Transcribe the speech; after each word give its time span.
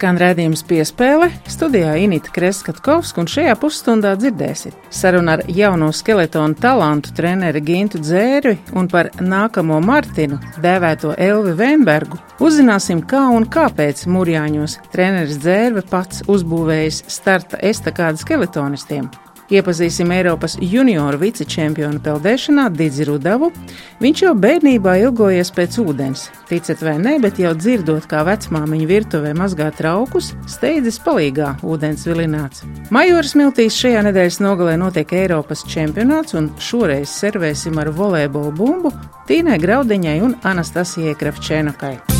Skan 0.00 0.16
redzējums 0.16 0.62
piespēle, 0.64 1.26
studijā 1.52 1.90
Inita 2.00 2.30
Kreskatkovska, 2.32 3.20
un 3.20 3.28
šajā 3.28 3.52
pusstundā 3.60 4.14
dzirdēsiet 4.16 4.88
sarunu 4.96 5.34
ar 5.34 5.42
jauno 5.52 5.90
skeletonu 5.92 6.56
talantu 6.56 7.12
treneri 7.18 7.60
Gintu 7.60 8.00
Dzērvi 8.00 8.54
un 8.80 8.88
par 8.88 9.10
nākamo 9.20 9.76
Martinu, 9.84 10.40
dēvēto 10.64 11.12
Elvi 11.20 11.52
Vēnbergu. 11.60 12.16
Uzzināsim, 12.40 13.04
kā 13.04 13.26
un 13.28 13.44
kāpēc 13.44 14.06
Mūrjāņos 14.08 14.80
treneris 14.88 15.36
Dzērve 15.44 15.84
pats 15.92 16.24
uzbūvējis 16.32 17.04
starta 17.20 17.60
estakādu 17.60 18.24
skeletonistiem. 18.24 19.12
Iepazīsim 19.50 20.12
Eiropas 20.14 20.54
junioru 20.62 21.18
vicečempionu 21.18 21.98
peldēšanā 22.04 22.68
Didzi 22.70 23.08
Rudavu. 23.08 23.48
Viņš 23.98 24.22
jau 24.22 24.34
bērnībā 24.38 24.94
ilgojies 25.02 25.50
pēc 25.56 25.78
ūdens. 25.82 26.28
Ticat 26.46 26.84
vai 26.86 26.94
nē, 27.02 27.16
bet 27.24 27.40
jau 27.42 27.50
dzirdot, 27.58 28.06
kā 28.10 28.22
vecmāmiņa 28.28 28.86
virtuvē 28.90 29.34
mazgā 29.34 29.72
traukus, 29.74 30.30
steidzis 30.50 31.00
palīgā 31.02 31.56
ūdens 31.66 32.06
vilināts. 32.06 32.62
Majoras 32.94 33.34
Miltīs 33.38 33.74
šajā 33.82 34.06
nedēļas 34.06 34.38
nogalē 34.44 34.78
notiek 34.78 35.18
Eiropas 35.24 35.66
čempionāts, 35.66 36.38
un 36.38 36.52
šoreiz 36.62 37.10
servēsim 37.10 37.82
ar 37.82 37.90
volejbolu 37.90 38.54
bumbu 38.54 38.94
Tīnai 39.26 39.58
Graudiņai 39.62 40.18
un 40.26 40.38
Anastasijai 40.46 41.18
Kravčēnokai. 41.18 42.19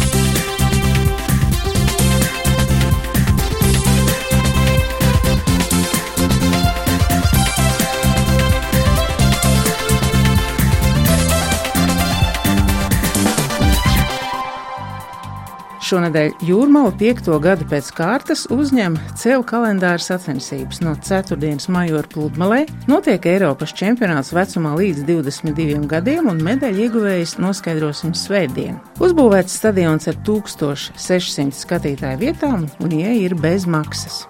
Šonadēļ 15.91 16.45
Jūrmala 16.47 16.93
piekto 16.95 17.35
gadu 17.43 17.65
pēc 17.67 17.89
kārtas 17.97 18.45
uzņem 18.55 18.95
ceļu 19.19 19.43
kalendāra 19.49 19.99
sacensības. 19.99 20.79
No 20.85 20.93
4. 20.95 21.57
maija 21.67 22.05
pludmalē 22.13 22.61
notiek 22.87 23.27
Eiropas 23.27 23.75
čempionāts 23.75 24.31
vecumā 24.31 24.77
līdz 24.79 25.03
22 25.09 25.81
gadiem, 25.91 26.31
un 26.31 26.39
medaļu 26.47 26.85
ieguvējs 26.87 27.35
noskaidrosim 27.43 28.15
svētdien. 28.15 28.79
Uzbūvēts 29.03 29.59
stadions 29.59 30.07
ar 30.07 30.21
1600 30.29 31.59
skatītāju 31.59 32.23
vietām, 32.23 32.69
un 32.79 32.95
ieeja 32.95 33.17
ir 33.25 33.35
bez 33.43 33.67
maksas. 33.67 34.29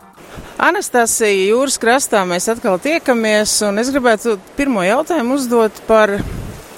Anastasija, 0.65 1.51
jūras 1.53 1.77
krastā 1.83 2.25
mēs 2.25 2.49
atkal 2.49 2.81
tiekamies, 2.81 3.59
un 3.69 3.85
es 3.85 3.93
gribētu 3.93 4.39
pirmo 4.57 4.81
jautājumu 4.87 5.37
uzdot 5.37 5.85
par 5.85 6.17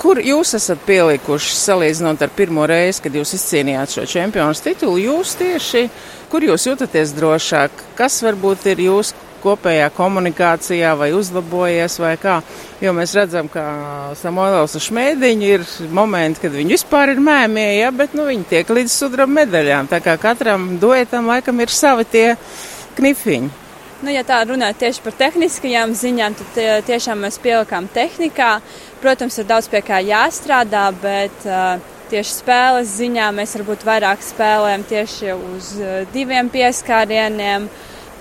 Kur 0.03 0.19
jūs 0.19 0.57
esat 0.59 0.81
pielikuši, 0.83 1.53
salīdzinot 1.55 2.25
ar 2.25 2.31
pirmo 2.35 2.65
reizi, 2.67 3.05
kad 3.05 3.15
jūs 3.15 3.37
izcīnījāt 3.37 3.93
šo 3.95 4.07
čempionu 4.11 4.59
titulu? 4.59 4.97
Jūs 4.99 5.37
tieši, 5.39 5.83
kur 6.33 6.43
jūs 6.43 6.65
jūtaties 6.67 7.13
drošāk? 7.15 7.85
Kas 7.95 8.17
varbūt 8.27 8.67
ir 8.73 8.83
jūsu 8.89 9.15
kopējā 9.45 9.87
komunikācijā 9.95 10.97
vai 10.99 11.13
uzlabojies 11.15 12.01
vai 12.03 12.17
kā? 12.19 12.41
Jo 12.83 12.97
mēs 12.99 13.15
redzam, 13.15 13.47
ka 13.47 13.63
Samoilovs 14.19 14.75
un 14.81 14.87
Šmēdiņi 14.89 15.55
ir 15.55 15.71
momenti, 15.95 16.49
kad 16.49 16.59
viņi 16.59 16.81
vispār 16.81 17.15
ir 17.15 17.23
mēmie, 17.23 17.69
ja, 17.79 17.95
bet 17.95 18.19
nu, 18.19 18.27
viņi 18.27 18.51
tiek 18.57 18.75
līdz 18.75 18.99
sudraba 18.99 19.39
medaļām. 19.39 19.87
Tā 19.93 20.03
kā 20.03 20.19
katram 20.19 20.81
duetam 20.83 21.31
laikam 21.31 21.63
ir 21.63 21.71
savi 21.71 22.11
tie 22.11 22.29
knifiņi. 22.99 23.59
Nu, 24.03 24.11
ja 24.11 24.25
tā 24.27 24.41
runā 24.43 24.73
tieši 24.75 24.99
par 25.05 25.15
tehniskajām 25.15 25.93
ziņām, 25.95 26.35
tad 26.35 26.57
tiešām 26.89 27.21
mēs 27.23 27.37
pielikām 27.39 27.87
tehnikā. 27.95 28.57
Protams, 29.03 29.35
ir 29.43 29.49
daudz 29.49 29.67
pie 29.67 29.81
kā 29.83 29.97
jāstrādā, 30.07 30.85
bet 31.03 31.47
uh, 31.49 31.81
tieši 32.13 32.37
spēles 32.37 32.93
ziņā 33.01 33.33
mēs 33.35 33.57
varbūt 33.57 33.83
vairāk 33.89 34.23
spēlējam 34.23 34.85
tieši 34.87 35.33
uz 35.35 35.71
uh, 35.81 35.97
diviem 36.15 36.47
pieskārieniem, 36.53 37.67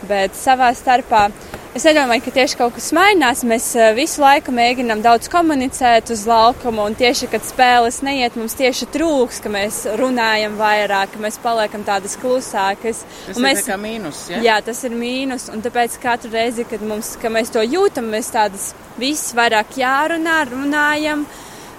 bet 0.09 0.37
savā 0.37 0.71
starpā 0.77 1.29
Es 1.71 1.85
nedomāju, 1.87 2.25
ka 2.25 2.31
tieši 2.35 2.57
kaut 2.59 2.73
kas 2.75 2.89
mainās. 2.91 3.45
Mēs 3.47 3.69
eh, 3.79 3.93
visu 3.95 4.19
laiku 4.19 4.51
mēģinām 4.51 4.99
daudz 5.05 5.29
komunicēt 5.31 6.09
uz 6.11 6.25
laukuma, 6.27 6.83
un 6.89 6.97
tieši, 6.99 7.29
kad 7.31 7.45
spēles 7.47 8.01
neiet, 8.03 8.35
mums 8.35 8.57
tieši 8.59 8.89
trūks, 8.91 9.39
ka 9.39 9.51
mēs 9.53 9.77
runājam 10.01 10.57
vairāk, 10.59 11.13
ka 11.13 11.23
mēs 11.23 11.39
paliekam 11.39 11.87
tādas 11.87 12.17
klusākas. 12.19 13.05
Tas 13.29 13.39
un 13.39 13.47
mēs, 13.47 13.63
ir 13.71 13.79
mīnus, 13.79 14.25
ja? 14.33 14.43
Jā, 14.49 14.59
tas 14.67 14.83
ir 14.83 14.99
mīnus, 14.99 15.47
un 15.53 15.63
tāpēc 15.63 15.95
katru 16.03 16.33
reizi, 16.35 16.67
kad 16.67 16.83
mums, 16.83 17.15
ka 17.21 17.31
mēs 17.31 17.55
to 17.55 17.63
jūtam, 17.63 18.11
mēs 18.11 18.33
tādas 18.35 18.73
visas 18.99 19.31
vairāk 19.39 19.79
jārunā, 19.79 20.41
runājam, 20.51 21.23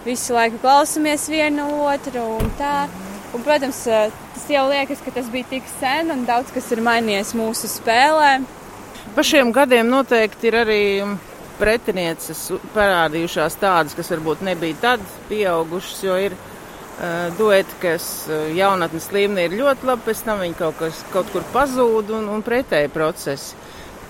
visu 0.08 0.40
laiku 0.40 0.64
klausamies 0.64 1.28
vienu 1.28 1.68
otru 1.84 2.30
un 2.40 2.54
tā. 2.56 2.86
Un, 3.32 3.40
protams, 3.40 3.82
tas 3.88 4.48
jau 4.52 4.66
liekas, 4.68 5.00
ka 5.04 5.12
tas 5.14 5.28
bija 5.32 5.48
tik 5.54 5.68
sen, 5.78 6.12
un 6.12 6.26
daudz 6.28 6.52
kas 6.52 6.68
ir 6.74 6.82
mainījies 6.84 7.32
mūsu 7.38 7.70
spēlē. 7.70 8.32
Pa 9.16 9.24
šiem 9.24 9.52
gadiem 9.56 9.88
noteikti 9.88 10.50
ir 10.50 10.58
arī 10.62 10.82
pretinieces 11.58 12.50
parādījušās 12.74 13.56
tādas, 13.60 13.96
kas 13.96 14.10
varbūt 14.12 14.44
nebija 14.44 14.78
tad 14.82 15.04
pieaugušas, 15.30 16.02
jo 16.04 16.16
ir 16.28 16.36
dueti, 17.38 17.78
kas 17.82 18.06
jaunatnes 18.54 19.08
līmenī 19.14 19.48
ir 19.48 19.58
ļoti 19.62 19.88
labi, 19.88 20.06
pēc 20.06 20.24
tam 20.26 20.42
viņi 20.44 20.58
kaut, 20.58 20.76
kas, 20.78 21.02
kaut 21.12 21.30
kur 21.32 21.46
pazūd 21.54 22.12
un, 22.18 22.28
un 22.30 22.44
pretēji 22.46 22.92
procesi. 22.92 23.56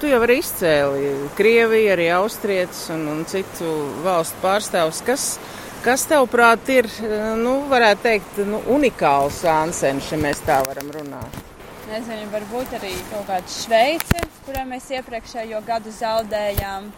Tu 0.02 0.10
jau 0.10 0.18
arī 0.24 0.40
izcēli 0.42 1.12
Krieviju, 1.38 1.92
arī 1.94 2.08
Austrietis 2.16 2.88
un, 2.90 3.06
un 3.12 3.20
citu 3.30 3.70
valstu 4.02 4.42
pārstāvus, 4.42 4.98
kas, 5.06 5.26
kas 5.84 6.08
tavuprāt 6.10 6.68
ir, 6.74 6.90
nu, 7.42 7.60
varētu 7.70 8.06
teikt, 8.08 8.44
nu, 8.48 8.62
unikāls 8.74 9.42
Ansens, 9.50 10.12
ja 10.12 10.20
mēs 10.20 10.44
tā 10.46 10.62
varam 10.66 10.90
runāt 10.94 11.42
nezinu, 11.92 12.28
varbūt 12.32 12.76
arī 12.78 12.92
kaut 13.10 13.26
kāda 13.28 13.52
Šveice, 13.52 14.26
kurai 14.46 14.64
mēs 14.68 14.90
iepriekšējo 14.96 15.62
gadu 15.66 15.94
zaudējām. 15.94 16.92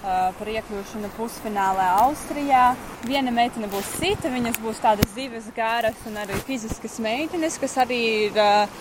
Uh, 0.00 0.30
par 0.32 0.48
iekļūšanu 0.48 1.10
pusfinālā 1.12 1.90
Austrijā. 2.06 2.70
Viena 3.04 3.34
meitene 3.36 3.68
būs 3.68 3.90
cita, 3.98 4.30
viņas 4.32 4.56
būs 4.64 4.78
tādas 4.80 5.10
divas 5.12 5.50
gāras 5.52 6.06
un 6.08 6.16
arī 6.22 6.38
fiziskas 6.46 6.94
meitenes, 7.04 7.58
kas 7.60 7.76
arī 7.84 7.98
ir 8.30 8.40
uh, 8.40 8.80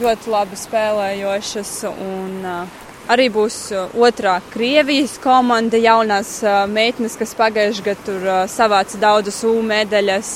ļoti 0.00 0.32
labi 0.34 0.58
spēlējošas. 0.58 1.70
Un, 1.92 2.34
uh, 2.42 2.89
arī 3.10 3.26
būs 3.34 3.58
otrā 3.98 4.38
Krievijas 4.52 5.18
komanda, 5.22 5.78
jaunās 5.80 6.38
meitenes, 6.70 7.18
kas 7.18 7.34
pagājušajā 7.38 7.86
gadā 7.90 8.06
tur 8.06 8.26
savāca 8.50 9.00
daudzas 9.02 9.42
U 9.44 9.56
medaļas. 9.66 10.32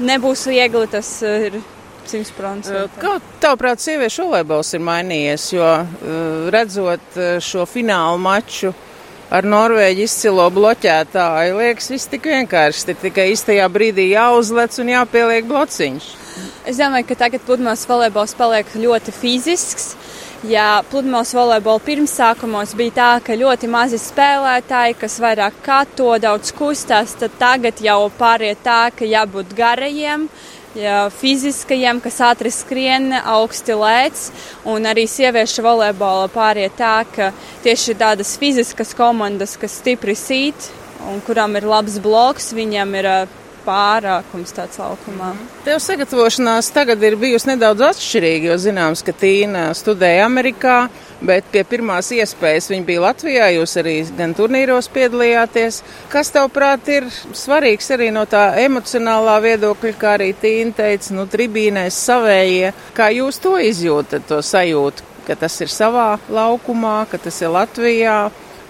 Nebūs 0.00 0.46
viegli, 0.48 0.86
tas 0.92 1.08
ir 1.24 1.60
100%. 2.06 2.98
Kā 3.02 3.16
tavuprāt, 3.42 3.80
sieviešu 3.82 4.26
volejbols 4.28 4.74
ir 4.76 4.82
mainījies, 4.86 5.46
jo 5.56 5.70
redzot 6.54 7.16
šo 7.42 7.64
finālu 7.68 8.20
maču 8.22 8.74
ar 9.26 9.42
Norvēģi 9.42 10.04
izcilo 10.06 10.44
bloķētāju, 10.54 11.56
liekas, 11.58 11.88
viss 11.90 12.12
tik 12.12 12.28
vienkārši. 12.30 12.84
Ir 12.92 13.00
tikai 13.00 13.24
īstajā 13.32 13.66
brīdī 13.74 14.04
jāuzlec 14.12 14.76
un 14.78 14.92
jāpieliek 14.92 15.48
blociņš. 15.50 16.06
Es 16.68 16.78
domāju, 16.78 17.08
ka 17.08 17.16
tagad 17.24 17.42
pludmales 17.48 17.82
volejbols 17.90 18.36
paliek 18.38 18.70
ļoti 18.76 19.14
fizisks. 19.16 19.96
Ja 20.46 20.82
pludmales 20.90 21.32
volejbola 21.34 21.80
pirmsākumos 21.82 22.74
bija 22.78 22.92
tā, 22.94 23.06
ka 23.24 23.34
ļoti 23.34 23.66
mazi 23.70 23.98
spēlētāji, 23.98 24.94
kas 25.00 25.16
vairāk 25.22 25.56
kato, 25.64 26.12
daudz 26.22 26.52
kustās, 26.54 27.16
tad 27.18 27.34
tagad 27.40 27.80
jau 27.82 28.10
pāriet 28.18 28.60
tā, 28.62 28.92
ka 28.94 29.08
jābūt 29.08 29.54
garajiem, 29.58 30.28
ja, 30.78 31.08
fiziskajiem, 31.10 31.98
kas 32.04 32.20
ātri 32.28 32.52
skrien, 32.54 33.10
augsti 33.16 33.74
lēc, 33.80 34.28
un 34.70 34.86
arī 34.86 35.08
sieviešu 35.10 35.64
volejbola 35.66 36.28
pāriet 36.30 36.76
tā, 36.78 37.00
ka 37.16 37.32
tieši 37.64 37.96
tādas 37.98 38.36
fiziskas 38.38 38.94
komandas, 38.94 39.56
kas 39.58 39.80
stipri 39.80 40.14
sīt 40.14 40.70
un 41.10 41.24
kurām 41.26 41.58
ir 41.58 41.66
labs 41.66 41.98
bloks, 42.02 42.52
viņam 42.54 42.94
ir 43.00 43.10
pārākums 43.66 44.54
tāds 44.54 44.78
laukumā. 44.80 45.32
Tev 45.66 45.80
sagatavošanās 45.82 46.70
tagad 46.74 47.02
ir 47.06 47.18
bijusi 47.20 47.50
nedaudz 47.52 47.84
atšķirīga, 47.90 48.52
jo 48.52 48.60
zināms, 48.62 49.02
ka 49.06 49.14
Tīna 49.16 49.66
studēja 49.76 50.26
Amerikā, 50.28 50.76
bet 51.26 51.48
pie 51.52 51.64
pirmās 51.66 52.12
iespējas 52.14 52.70
viņa 52.70 52.86
bija 52.86 53.04
Latvijā, 53.06 53.48
jūs 53.56 53.76
arī 53.80 53.96
gan 54.18 54.34
turnīros 54.36 54.90
piedalījāties. 54.94 55.82
Kas 56.12 56.32
tavuprāt 56.34 56.88
ir 56.92 57.08
svarīgs 57.10 57.90
arī 57.96 58.12
no 58.14 58.26
tā 58.30 58.48
emocionālā 58.62 59.38
viedokļa, 59.48 59.94
kā 60.00 60.16
arī 60.20 60.30
Tīna 60.40 60.76
teica, 60.76 61.14
nu 61.16 61.26
tribīnēs 61.30 62.00
savējie, 62.06 62.72
kā 62.96 63.10
jūs 63.16 63.42
to 63.42 63.56
izjūtat, 63.60 64.28
to 64.30 64.42
sajūtu, 64.44 65.12
ka 65.26 65.34
tas 65.38 65.60
ir 65.64 65.72
savā 65.72 66.10
laukumā, 66.30 67.00
ka 67.10 67.18
tas 67.18 67.42
ir 67.42 67.54
Latvijā? 67.54 68.18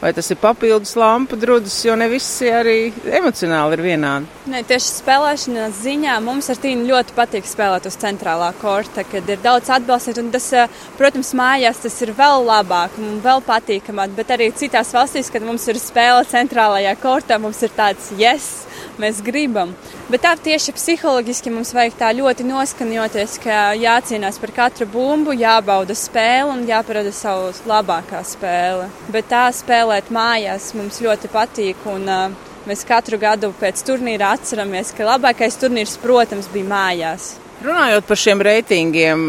Vai 0.01 0.13
tas 0.13 0.29
ir 0.31 0.39
papildus 0.41 0.95
lampu 0.99 1.39
drudzis, 1.41 1.79
jo 1.87 1.97
ne 1.97 2.09
visi 2.11 2.51
arī 2.53 2.93
emocionāli 3.19 3.79
ir 3.79 3.85
vienādi. 3.87 4.29
Nē, 4.53 4.63
tieši 4.69 4.93
spēlēšanas 5.01 5.81
ziņā 5.83 6.19
mums 6.25 6.51
ar 6.53 6.61
Tīnu 6.63 6.87
ļoti 6.91 7.17
patīk 7.17 7.49
spēlēt 7.49 7.89
uz 7.89 7.97
centrālā 8.01 8.53
korta, 8.61 9.07
kad 9.09 9.29
ir 9.33 9.41
daudz 9.45 9.73
atbalstīt, 9.73 10.21
un 10.23 10.31
tas, 10.35 10.53
eh, 10.53 10.69
protams, 10.99 11.33
mājās 11.35 11.83
tas 11.83 12.03
ir 12.03 12.13
vēl 12.13 12.45
labāk 12.47 12.99
un 12.99 13.21
vēl 13.25 13.43
patīkamāk, 13.47 14.15
bet 14.17 14.29
arī 14.37 14.53
citās 14.53 14.93
valstīs, 14.93 15.33
kad 15.33 15.43
mums 15.43 15.67
ir 15.69 15.81
spēle 15.81 16.25
centrālajā 16.29 16.97
kortā, 17.01 17.41
mums 17.41 17.63
ir 17.63 17.71
tāds 17.77 18.13
yes, 18.19 18.66
mēs 19.03 19.23
gribam. 19.25 19.75
Bet 20.11 20.25
tā 20.25 20.33
tieši 20.39 20.75
psiholoģiski 20.77 21.53
mums 21.55 21.73
vajag 21.77 21.99
tā 22.01 22.11
ļoti 22.17 22.47
noskaņoties, 22.49 23.39
ka 23.45 23.61
jācīnās 23.81 24.41
par 24.43 24.55
katru 24.57 24.89
bumbu, 24.91 25.37
jābauda 25.37 25.97
spēle 25.97 26.53
un 26.55 26.67
jāparada 26.69 27.13
savu 27.15 27.53
labākā 27.69 28.23
spēle. 28.27 28.91
Bet 29.13 29.31
tā 29.33 29.47
spēlēt 29.55 30.13
mājās 30.15 30.73
mums 30.79 31.01
ļoti 31.05 31.33
patīk. 31.33 31.89
Un, 31.93 32.11
uh, 32.11 32.45
Mēs 32.67 32.81
katru 32.83 33.15
gadu 33.23 33.53
pēc 33.61 33.79
turnīra 33.87 34.33
atceramies, 34.35 34.89
ka 34.91 35.07
labākais 35.07 35.55
turnīrs, 35.63 35.93
protams, 36.03 36.49
bija 36.51 36.67
mājās. 36.67 37.29
Runājot 37.65 38.05
par 38.05 38.19
šiem 38.21 38.43
reitingiem, 38.45 39.23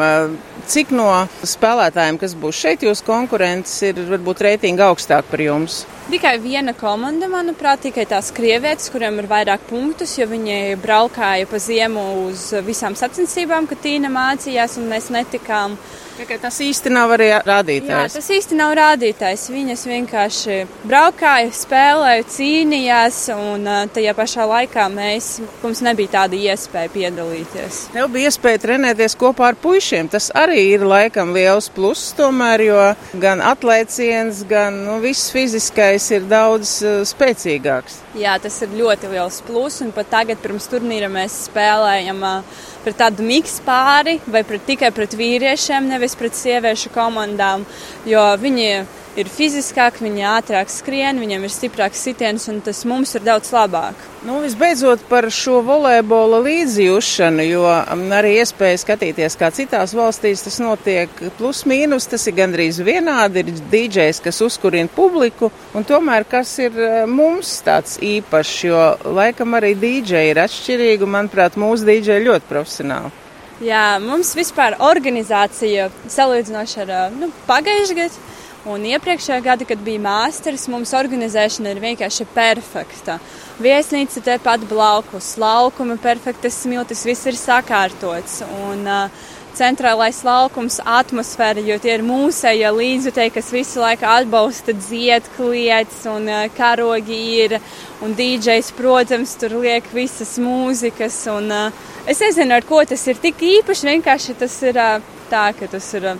cik 0.67 0.89
no 0.91 1.07
spēlētājiem, 1.47 2.17
kas 2.19 2.33
būs 2.35 2.57
šeit, 2.59 2.81
jūs 2.83 2.99
konkurents, 3.07 3.71
ir 3.87 4.01
varbūt 4.09 4.41
reitingi 4.43 4.83
augstāk 4.83 5.29
par 5.31 5.43
jums? 5.45 5.85
Tikai 6.11 6.33
viena 6.43 6.73
komanda, 6.75 7.29
manuprāt, 7.31 7.85
tikai 7.85 8.03
tās 8.09 8.33
krievietes, 8.35 8.91
kuriem 8.91 9.21
ir 9.21 9.29
vairāk 9.31 9.63
punktus, 9.69 10.17
jo 10.19 10.27
viņi 10.27 10.75
braukāja 10.83 11.47
pa 11.47 11.61
ziemu 11.63 12.03
uz 12.25 12.49
visām 12.67 12.99
sacensībām, 12.99 13.69
kad 13.69 13.79
Tīna 13.85 14.11
mācījās 14.11 14.75
un 14.81 14.91
mēs 14.91 15.07
netikām. 15.15 15.79
Tikai 16.17 16.39
tas 16.41 16.55
īsti 16.65 16.89
nav 16.89 17.11
arī 17.13 17.27
rādītājs. 17.45 17.91
Jā, 17.91 18.17
tas 18.17 18.27
īsti 18.33 18.55
nav 18.57 18.71
rādītājs. 18.79 19.43
Viņas 19.53 19.83
vienkārši 19.85 20.55
braukāja, 20.89 21.51
spēlēja, 21.53 22.23
cīnījās, 22.33 23.19
un 23.35 23.67
tajā 23.93 24.15
pašā 24.17 24.47
laikā 24.49 24.87
mēs, 24.89 25.27
mums 25.61 25.83
nebija 25.85 26.15
tāda 26.15 26.39
iespēja 26.39 26.89
piedalīties. 26.95 27.81
Tev 27.93 28.09
bija 28.15 28.31
iespēja 28.31 28.63
trenēties 28.63 29.13
kopā 29.21 29.51
ar 29.51 29.59
puišiem. 29.61 30.09
Tas 30.09 30.31
arī 30.33 30.63
ir 30.71 30.87
laikam 30.89 31.35
liels 31.37 31.69
pluss 31.75 32.15
tomēr, 32.17 32.65
jo 32.65 32.87
gan 33.21 33.43
atlēciens, 33.45 34.41
gan 34.49 34.81
nu, 34.87 34.97
viss 35.03 35.29
fiziskais 35.35 36.09
ir 36.17 36.25
daudz 36.25 36.79
uh, 36.81 37.03
spēcīgāks. 37.05 38.01
Jā, 38.17 38.39
tas 38.41 38.57
ir 38.65 38.73
ļoti 38.73 39.13
liels 39.13 39.37
pluss. 39.45 39.83
Un 39.85 39.93
pat 39.93 40.09
tagad, 40.15 40.41
pirms 40.41 40.65
turnīra, 40.71 41.11
mēs 41.13 41.43
spēlējam 41.45 42.25
uh, 42.25 42.65
pret 42.87 43.01
tādu 43.01 43.25
miksu 43.27 43.63
pāri 43.65 44.13
vai 44.31 44.45
pret, 44.47 44.63
tikai 44.63 44.93
pret 44.95 45.11
vīriešiem, 45.19 45.89
nevis 45.91 46.06
pret 46.15 46.37
sieviešu 46.37 46.93
komandām. 46.95 47.65
Jo 48.07 48.23
viņi 48.39 48.69
ir 49.17 49.29
fiziskāki, 49.31 50.05
viņi 50.05 50.25
ātrāk 50.29 50.69
skrien, 50.69 51.17
viņiem 51.21 51.45
ir 51.47 51.51
stiprāks 51.51 52.03
sitiens, 52.05 52.45
un 52.51 52.59
tas 52.65 52.83
mums 52.87 53.15
ir 53.17 53.25
daudz 53.25 53.49
labāk. 53.55 53.97
Nu, 54.27 54.39
visbeidzot 54.43 55.05
par 55.09 55.29
šo 55.33 55.61
volejbola 55.65 56.39
līdzjūšanu, 56.45 57.45
jo 57.47 57.63
um, 57.65 58.05
arī 58.13 58.35
iespēja 58.41 58.81
skatīties, 58.83 59.37
kā 59.39 59.49
citās 59.55 59.95
valstīs 59.97 60.45
tas 60.45 60.59
notiek 60.61 61.21
plus 61.39 61.63
mīnus, 61.69 62.09
tas 62.11 62.27
ir 62.29 62.37
gandrīz 62.37 62.81
vienādi, 62.85 63.45
ir 63.45 63.61
DJs, 63.71 64.21
kas 64.25 64.41
uzkurina 64.45 64.91
publiku, 64.93 65.51
un 65.73 65.87
tomēr 65.87 66.27
kas 66.29 66.53
ir 66.61 66.77
uh, 66.77 67.03
mums 67.09 67.57
tāds 67.65 67.97
īpašs, 68.03 68.57
jo 68.69 68.83
laikam 69.17 69.57
arī 69.57 69.73
DJ 69.79 70.27
ir 70.31 70.43
atšķirīgi, 70.45 71.07
un 71.07 71.15
manuprāt, 71.17 71.57
mūsu 71.57 71.87
DJ 71.89 72.21
ļoti 72.27 72.51
profesionāli. 72.51 73.26
Jā, 73.63 73.97
mums 74.03 74.35
vispār 74.37 74.75
organizācija 74.85 75.87
salīdzinoši 76.13 76.81
ar 76.83 77.13
nu, 77.15 77.31
pagājušajā 77.47 77.97
gadā 77.97 78.25
Un 78.67 78.83
iepriekšējā 78.83 79.37
gada, 79.45 79.63
kad 79.63 79.79
bija 79.79 80.01
mākslinieks, 80.03 80.65
mums 80.67 80.91
organizēšana 80.97 81.71
ir 81.71 81.79
vienkārši 81.79 82.25
perfekta. 82.33 83.15
Viesnīca 83.63 84.19
tepat 84.25 84.65
blakus, 84.67 85.29
laukuma 85.39 85.95
perfektas 86.03 86.57
smiltis, 86.65 87.05
viss 87.07 87.29
ir 87.31 87.37
sakārtots. 87.39 88.41
Un, 88.67 88.83
uh, 88.83 89.29
centrālais 89.57 90.19
laukums, 90.25 90.79
atmosfēra, 90.85 91.63
jo 91.65 91.77
tie 91.81 91.95
ir 91.97 92.05
mūsēji 92.05 92.71
līdzjutēji, 92.77 93.33
kas 93.35 93.51
visu 93.53 93.81
laiku 93.81 94.07
atbalsta 94.09 94.75
dziedklietas 94.77 96.05
un 96.13 96.29
uh, 96.31 96.45
karogi 96.57 97.19
ir. 97.43 97.57
Un 98.05 98.13
DJs, 98.13 98.71
protams, 98.77 99.33
tur 99.41 99.57
liek 99.63 99.87
visas 99.93 100.35
mūzikas. 100.37 101.17
Un, 101.33 101.49
uh, 101.49 101.85
es 102.05 102.21
nezinu, 102.21 102.53
ar 102.59 102.65
ko 102.67 102.83
tas 102.85 103.07
ir 103.09 103.17
tik 103.21 103.41
īpaši. 103.41 103.89
Vienkārši 103.89 104.37
tas 104.37 104.57
ir 104.69 104.77
uh, 104.81 104.97
tā, 105.31 105.49
ka 105.57 105.69
tas 105.71 105.87
ir 105.97 106.11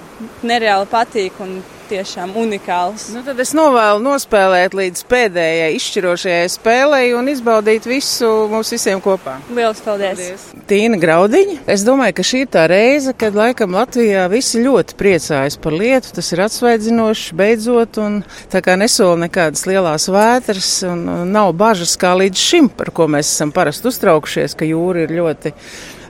nereāli 0.41 0.89
patīk. 0.91 1.37
Un, 1.45 1.59
tiešām 1.89 2.35
unikāls. 2.39 3.09
Nu, 3.15 3.23
tad 3.25 3.39
es 3.43 3.53
novēlu 3.57 4.03
nospēlēt 4.03 4.77
līdz 4.77 5.05
pēdējai 5.09 5.71
izšķirošajai 5.77 6.51
spēlei 6.53 7.05
un 7.17 7.31
izbaudīt 7.31 7.87
visu 7.89 8.29
mums 8.51 8.71
visiem 8.75 9.03
kopā. 9.03 9.39
Lielas 9.49 9.81
paldies! 9.85 10.17
paldies. 10.17 10.45
Tīna 10.67 10.99
Graudiņa. 10.99 11.61
Es 11.69 11.83
domāju, 11.87 12.17
ka 12.17 12.25
šī 12.27 12.43
ir 12.45 12.49
tā 12.53 12.65
reize, 12.69 13.13
kad 13.17 13.37
laikam 13.37 13.75
Latvijā 13.77 14.27
visi 14.31 14.61
ļoti 14.63 14.97
priecājas 14.99 15.57
par 15.61 15.75
lietu. 15.77 16.11
Tas 16.17 16.31
ir 16.33 16.43
atsvaidzinoši 16.45 17.37
beidzot 17.37 17.99
un 18.03 18.21
tā 18.51 18.61
kā 18.65 18.77
nesola 18.79 19.19
nekādas 19.25 19.67
lielās 19.69 20.07
vētras 20.11 20.71
un 20.89 21.05
nav 21.31 21.53
bažas 21.57 21.97
kā 21.99 22.15
līdz 22.19 22.47
šim, 22.49 22.71
par 22.73 22.91
ko 22.95 23.09
mēs 23.11 23.31
esam 23.31 23.53
parasti 23.55 23.91
uztraukušies, 23.91 24.57
ka 24.57 24.67
jūra 24.67 25.05
ir 25.05 25.15
ļoti 25.19 25.53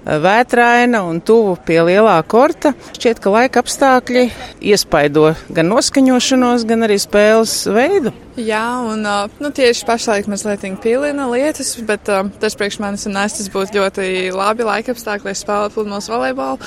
vētraina 0.08 1.04
un 1.08 1.20
tuvu 1.22 1.58
pie 1.68 1.82
lielā 1.88 2.16
korta. 2.30 2.74
Šķiet, 2.96 3.20
ka 3.24 3.34
laika 3.34 3.64
apstākļi 3.64 4.30
iespaido 4.72 5.34
gan 5.54 5.70
noskaņošanos, 5.74 6.68
gan 6.70 6.88
arī 6.88 7.00
spēles 7.02 7.60
veidu. 7.68 8.16
Jā, 8.38 8.84
un 8.86 9.02
nu, 9.02 9.50
tieši 9.50 9.86
pašlaik 9.88 10.28
mazliet 10.30 10.62
pīlina 10.84 11.26
lietas, 11.32 11.72
bet 11.88 12.06
uh, 12.14 12.28
tas 12.38 12.54
priekš 12.54 12.78
manis 12.84 13.08
un 13.10 13.16
nestas 13.18 13.50
būtu 13.50 13.80
ļoti 13.80 14.10
labi 14.30 14.68
laika 14.68 14.94
apstākļi, 14.94 15.26
lai 15.26 15.34
spēlētu 15.34 15.74
pludmales 15.74 16.10
volejbolu. 16.12 16.60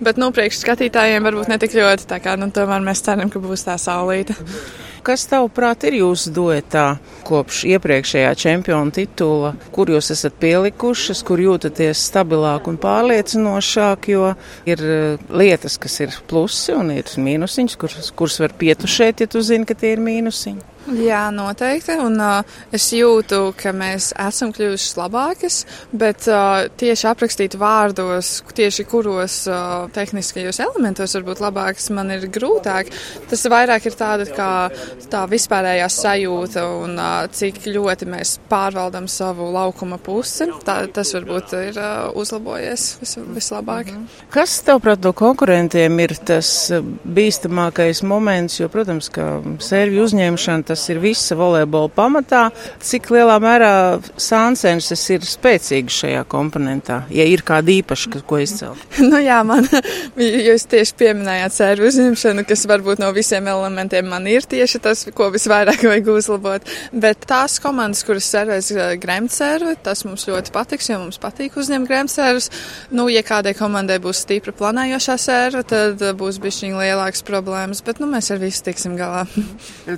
Bet, 0.00 0.16
nu, 0.16 0.30
priekš 0.32 0.62
skatītājiem 0.62 1.28
varbūt 1.28 1.50
ne 1.52 1.58
tik 1.60 1.76
ļoti, 1.76 2.06
tā 2.08 2.16
kā, 2.24 2.38
nu, 2.40 2.48
tomēr 2.48 2.80
mēs 2.86 3.04
ceram, 3.04 3.28
ka 3.28 3.42
būs 3.44 3.66
tā 3.66 3.76
saulīta. 3.76 4.38
Kas 5.04 5.26
tavuprāt 5.28 5.84
ir 5.88 5.98
jūsu 5.98 6.32
duetā 6.32 6.86
kopš 7.28 7.60
iepriekšējā 7.74 8.32
čempiona 8.46 8.96
titula, 8.96 9.52
kur 9.72 9.92
jūs 9.92 10.08
esat 10.16 10.40
pielikušas, 10.40 11.20
kur 11.28 11.44
jūtaties 11.44 12.06
stabilāk 12.08 12.72
un 12.72 12.80
pārliecinošāk, 12.80 14.08
jo 14.14 14.32
ir 14.68 14.82
lietas, 15.28 15.76
kas 15.76 16.00
ir 16.06 16.16
plusi 16.28 16.72
un 16.76 16.96
ir 16.96 17.12
mīnusiņas, 17.20 17.78
kuras, 17.84 18.10
kuras 18.16 18.40
var 18.46 18.56
pietušēt, 18.64 19.24
ja 19.24 19.30
tu 19.30 19.44
zini, 19.44 19.68
ka 19.68 19.76
tie 19.76 19.92
ir 19.92 20.04
mīnusiņi. 20.08 20.77
Jā, 20.86 21.28
noteikti. 21.34 21.98
Un 22.00 22.16
uh, 22.22 22.58
es 22.72 22.86
jūtu, 22.94 23.52
ka 23.58 23.74
mēs 23.76 24.12
esam 24.16 24.52
kļuvušas 24.56 24.94
labākas, 24.96 25.58
bet 25.92 26.24
uh, 26.30 26.64
tieši 26.80 27.08
aprakstīt 27.10 27.56
vārdos, 27.60 28.38
tieši 28.56 28.86
kuros 28.88 29.42
uh, 29.50 29.88
tehniskajos 29.92 30.60
elementos 30.64 31.16
varbūt 31.18 31.42
labākas, 31.44 31.90
man 31.94 32.14
ir 32.14 32.24
grūtāk. 32.32 32.92
Tas 33.28 33.44
vairāk 33.52 33.88
ir 33.90 33.98
tāda 33.98 34.28
kā 34.32 34.50
tā 35.12 35.24
vispārējā 35.28 35.90
sajūta 35.92 36.64
un 36.80 36.96
uh, 36.96 37.26
cik 37.36 37.60
ļoti 37.68 38.08
mēs 38.08 38.38
pārvaldam 38.48 39.10
savu 39.12 39.50
laukuma 39.52 40.00
pusi. 40.00 40.48
Tā, 40.64 40.80
tas 40.94 41.12
varbūt 41.18 41.56
ir 41.58 41.82
uh, 41.82 42.08
uzlabojies 42.16 42.88
vis, 43.02 43.16
vislabāk. 43.36 43.92
-hmm. 43.92 44.24
Kas, 44.32 44.56
tavuprāt, 44.64 45.04
no 45.04 45.12
konkurentiem 45.12 46.00
ir 46.00 46.16
tas 46.24 46.72
bīstamākais 47.04 48.02
moments, 48.02 48.60
jo, 48.60 48.68
protams, 48.72 49.08
ka 49.12 49.42
sērvju 49.60 50.08
uzņemšana 50.08 50.77
tas 50.78 50.86
ir 50.92 51.00
visa 51.02 51.34
volejbola 51.34 51.90
pamatā. 51.90 52.44
Cik 52.84 53.10
lielā 53.10 53.36
mērā 53.42 53.72
sāncenses 54.20 55.02
ir 55.10 55.24
spēcīgas 55.26 55.96
šajā 56.04 56.22
komponentā, 56.30 57.00
ja 57.10 57.26
ir 57.26 57.42
kāda 57.46 57.72
īpaša, 57.80 58.22
ko 58.28 58.38
izcelt? 58.42 58.84
nu 59.10 59.18
jā, 59.18 59.40
man, 59.46 59.66
jūs 60.48 60.68
tieši 60.70 60.94
pieminējāt 61.00 61.56
sērvu 61.56 61.88
uzņemšanu, 61.90 62.44
kas 62.48 62.62
varbūt 62.70 63.02
no 63.02 63.10
visiem 63.16 63.48
elementiem 63.50 64.06
man 64.06 64.28
ir 64.30 64.46
tieši 64.46 64.82
tas, 64.84 65.02
ko 65.14 65.32
visvairāk 65.34 65.82
vajag 65.90 66.12
uzlabot. 66.14 66.70
Bet 66.92 67.26
tās 67.28 67.58
komandas, 67.62 68.04
kuras 68.06 68.28
servēs 68.30 68.70
eh, 68.76 68.94
gremsērvu, 69.02 69.74
tas 69.82 70.04
mums 70.06 70.28
ļoti 70.30 70.54
patiks, 70.54 70.92
jo 70.92 71.00
mums 71.02 71.18
patīk 71.22 71.58
uzņemt 71.58 71.90
gremsērvus. 71.90 72.50
Nu, 72.94 73.08
ja 73.10 73.24
kādai 73.26 73.56
komandai 73.58 73.98
būs 74.04 74.22
stipra 74.22 74.54
planējošā 74.54 75.18
sērva, 75.26 75.64
tad 75.66 76.06
būs 76.20 76.38
bišķiņ 76.44 76.78
lielākas 76.78 77.26
problēmas, 77.26 77.82
bet 77.82 77.98
nu, 77.98 78.10
mēs 78.14 78.30
ar 78.30 78.42
visu 78.42 78.62
tiksim 78.68 78.94
galā. 79.00 79.26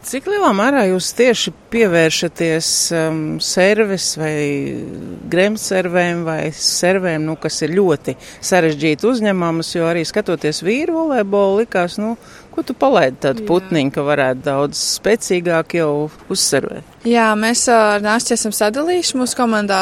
Cik 0.09 0.31
lielā 0.31 0.55
mērā 0.61 0.85
jūs 0.91 1.11
tieši 1.19 1.53
pievēršaties 1.73 2.69
um, 2.95 3.21
servis 3.43 4.13
vai 4.21 4.35
gremservēm 5.33 6.23
vai 6.27 6.41
servēm, 6.55 7.25
nu, 7.27 7.39
kas 7.41 7.63
ir 7.65 7.75
ļoti 7.79 8.17
sarežģīti 8.21 9.09
uzņemamas, 9.11 9.73
jo 9.75 9.89
arī 9.89 10.05
skatoties 10.09 10.63
vīru 10.67 10.99
volejbolu 11.01 11.63
likās, 11.63 11.97
nu, 12.03 12.15
Ko 12.51 12.65
tu 12.67 12.75
palaidi 12.75 13.21
tādu 13.23 13.45
putniņu, 13.47 13.93
ka 13.95 14.03
varētu 14.07 14.43
daudz 14.47 14.81
spēcīgāk 14.99 15.77
jau 15.79 15.93
uzsverēt? 16.33 16.97
Jā, 17.07 17.31
mēs 17.33 17.63
ar 17.73 18.03
Nāsti 18.05 18.35
esam 18.35 18.53
sadalījuši 18.53 19.17
mūsu 19.17 19.37
komandā 19.39 19.79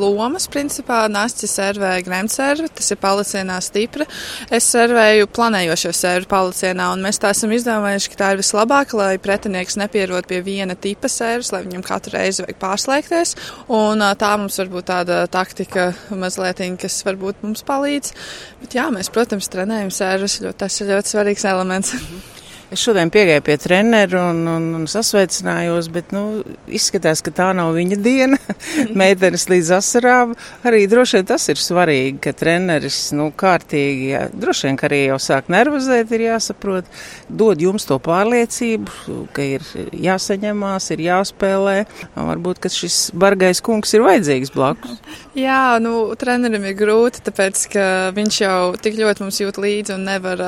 lomas, 0.00 0.46
principā. 0.48 1.02
Nāsti 1.12 1.44
servē 1.50 1.98
gremservi, 2.06 2.70
tas 2.72 2.88
ir 2.94 3.00
palicienā 3.02 3.58
stipra. 3.60 4.06
Es 4.48 4.70
servēju 4.72 5.28
planējošo 5.36 5.92
servu 5.92 6.30
palicienā, 6.30 6.86
un 6.94 7.04
mēs 7.04 7.20
tā 7.20 7.34
esam 7.34 7.52
izdomājuši, 7.52 8.12
ka 8.14 8.20
tā 8.22 8.30
ir 8.32 8.40
vislabākā, 8.40 8.96
lai 8.96 9.10
pretinieks 9.20 9.76
nepierod 9.82 10.24
pie 10.30 10.40
viena 10.46 10.72
tipa 10.72 11.10
servas, 11.12 11.52
lai 11.52 11.64
viņam 11.66 11.84
katru 11.84 12.16
reizi 12.16 12.46
vajag 12.46 12.62
pārslēgties. 12.62 13.34
Un 13.68 14.06
tā 14.16 14.32
mums 14.40 14.56
varbūt 14.62 14.88
tāda 14.88 15.20
taktika 15.28 15.90
mazliet, 16.14 16.64
kas 16.80 17.02
varbūt 17.04 17.44
mums 17.44 17.66
palīdz. 17.68 18.16
Bet 18.64 18.78
jā, 18.78 18.88
mēs, 18.94 19.12
protams, 19.12 19.52
trenējam 19.52 19.92
servas, 19.92 20.38
jo 20.40 20.56
tas 20.56 20.80
ir 20.80 20.94
ļoti 20.94 21.12
svarīgs 21.12 21.44
elements. 21.52 21.92
Mm-hmm. 22.04 22.33
Es 22.74 22.82
šodien 22.82 23.06
piegāju 23.14 23.42
pie 23.46 23.54
treneru 23.62 24.18
un, 24.18 24.38
un, 24.50 24.64
un 24.74 24.86
sasveicinājos, 24.90 25.86
bet 25.94 26.10
nu, 26.10 26.40
izskatās, 26.66 27.20
ka 27.22 27.30
tā 27.30 27.52
nav 27.54 27.68
viņa 27.76 27.98
diena. 28.02 28.38
Meitenes 29.00 29.44
līdz 29.46 29.68
asarām. 29.76 30.32
Arī 30.66 30.80
droši 30.90 31.20
vien 31.20 31.28
tas 31.28 31.46
ir 31.52 31.60
svarīgi, 31.62 32.16
ka 32.24 32.32
treneris 32.34 32.96
nu, 33.14 33.28
kārtīgi, 33.38 34.08
jā, 34.10 34.22
droši 34.42 34.66
vien, 34.66 34.78
ka 34.80 34.88
arī 34.88 34.98
jau 35.04 35.20
sāk 35.22 35.52
nervozēt, 35.54 36.10
ir 36.16 36.24
jāsaprot, 36.24 36.88
dod 37.30 37.62
jums 37.62 37.86
to 37.86 38.00
pārliecību, 38.02 39.20
ka 39.36 39.46
ir 39.46 39.68
jāsaņemās, 40.08 40.90
ir 40.96 41.04
jāspēlē. 41.06 41.76
Varbūt, 42.18 42.64
ka 42.64 42.72
šis 42.74 42.98
bargais 43.14 43.62
kungs 43.62 43.94
ir 43.94 44.02
vajadzīgs 44.02 44.50
blakus. 44.56 44.98
Jā, 45.44 45.76
nu, 45.82 46.08
trenerim 46.18 46.66
ir 46.66 46.74
grūti, 46.78 47.22
tāpēc, 47.30 47.62
ka 47.70 47.86
viņš 48.18 48.42
jau 48.42 48.58
tik 48.82 48.98
ļoti 48.98 49.22
mums 49.22 49.40
jūt 49.44 49.62
līdzi 49.62 49.94
un 49.94 50.04
nevar, 50.10 50.42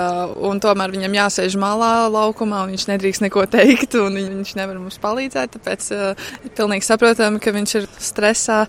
un 0.50 0.58
tomēr 0.62 0.94
viņam 0.94 1.18
jāsēž 1.22 1.58
malā 1.62 1.94
laukumā, 2.16 2.64
un 2.64 2.74
viņš 2.74 2.86
nedrīkst 2.90 3.24
neko 3.26 3.44
teikt, 3.52 3.98
un 4.00 4.16
viņš 4.18 4.54
nevar 4.58 4.80
mums 4.80 5.00
palīdzēt. 5.02 5.56
Tāpēc 5.56 5.90
uh, 5.96 6.30
ir 6.46 6.56
pilnīgi 6.56 6.88
saprotami, 6.88 7.42
ka 7.42 7.54
viņš 7.56 7.76
ir 7.80 7.90
stresā. 8.02 8.64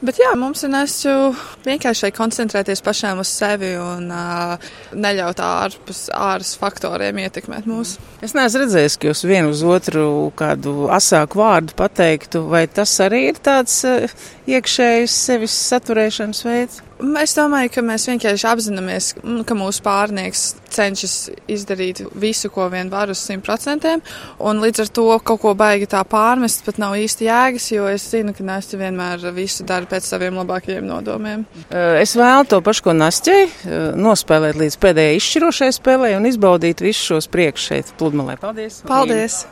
Bet 0.00 0.16
jā, 0.16 0.30
mums 0.32 0.62
ir 0.64 0.70
nesu 0.72 1.10
vienkārši 1.66 2.08
koncentrēties 2.16 2.80
pašiem 2.80 3.18
uz 3.20 3.28
sevi 3.36 3.74
un 3.76 4.06
uh, 4.08 4.70
neļaut 4.96 5.42
ārpus 5.44 6.06
ārus 6.16 6.54
faktoriem 6.56 7.20
ietekmēt 7.20 7.68
mūs. 7.68 7.98
Es 8.24 8.32
neesmu 8.32 8.62
redzējis, 8.62 8.96
ka 8.96 9.10
jūs 9.10 9.26
vienu 9.28 9.52
uz 9.52 9.60
otru 9.60 10.04
kādu 10.40 10.88
asāku 10.88 11.42
vārdu 11.42 11.76
pateiktu, 11.76 12.46
vai 12.48 12.64
tas 12.64 12.96
arī 13.04 13.26
ir 13.34 13.42
tāds 13.44 13.82
iekšējs 14.48 15.18
sevis 15.28 15.58
saturēšanas 15.68 16.46
veids? 16.48 16.86
Es 17.20 17.32
domāju, 17.32 17.70
ka 17.72 17.82
mēs 17.84 18.04
vienkārši 18.10 18.46
apzināmies, 18.50 19.06
ka 19.48 19.56
mūsu 19.56 19.80
pārnieks 19.84 20.42
cenšas 20.70 21.14
izdarīt 21.48 22.02
visu, 22.20 22.50
ko 22.52 22.66
vien 22.72 22.90
var 22.92 23.08
uz 23.12 23.22
simt 23.24 23.46
procentiem, 23.46 24.02
un 24.36 24.60
līdz 24.60 24.84
ar 24.84 24.90
to 24.98 25.06
kaut 25.24 25.40
ko 25.40 25.54
baigi 25.56 25.88
tā 25.90 26.02
pārmest 26.04 26.60
pat 26.66 26.80
nav 26.82 26.98
īsti 27.00 27.24
jēgas, 27.24 27.70
jo 27.72 27.88
es 27.88 28.04
zinu, 28.12 28.34
ka 28.36 28.44
Nasti 28.44 28.80
vienmēr 28.80 29.30
visu 29.32 29.64
dara 29.64 29.88
pēc 29.90 30.06
saviem 30.06 30.38
labākajiem 30.40 30.86
nodomiem. 30.86 31.44
Es 32.00 32.14
vēlu 32.18 32.46
to 32.50 32.62
pašu, 32.64 32.86
ko 32.88 32.96
Nastei, 32.96 33.48
nospēlēt 33.98 34.58
līdz 34.60 34.78
pēdējai 34.82 35.20
izšķirošajai 35.20 35.76
spēlē 35.76 36.14
un 36.18 36.30
izbaudīt 36.30 36.84
visus 36.84 37.10
šos 37.12 37.30
priekš 37.32 37.70
šeit 37.72 37.94
pludmalē. 38.00 38.38
Paldies! 38.40 38.82
Paldies! 38.88 39.44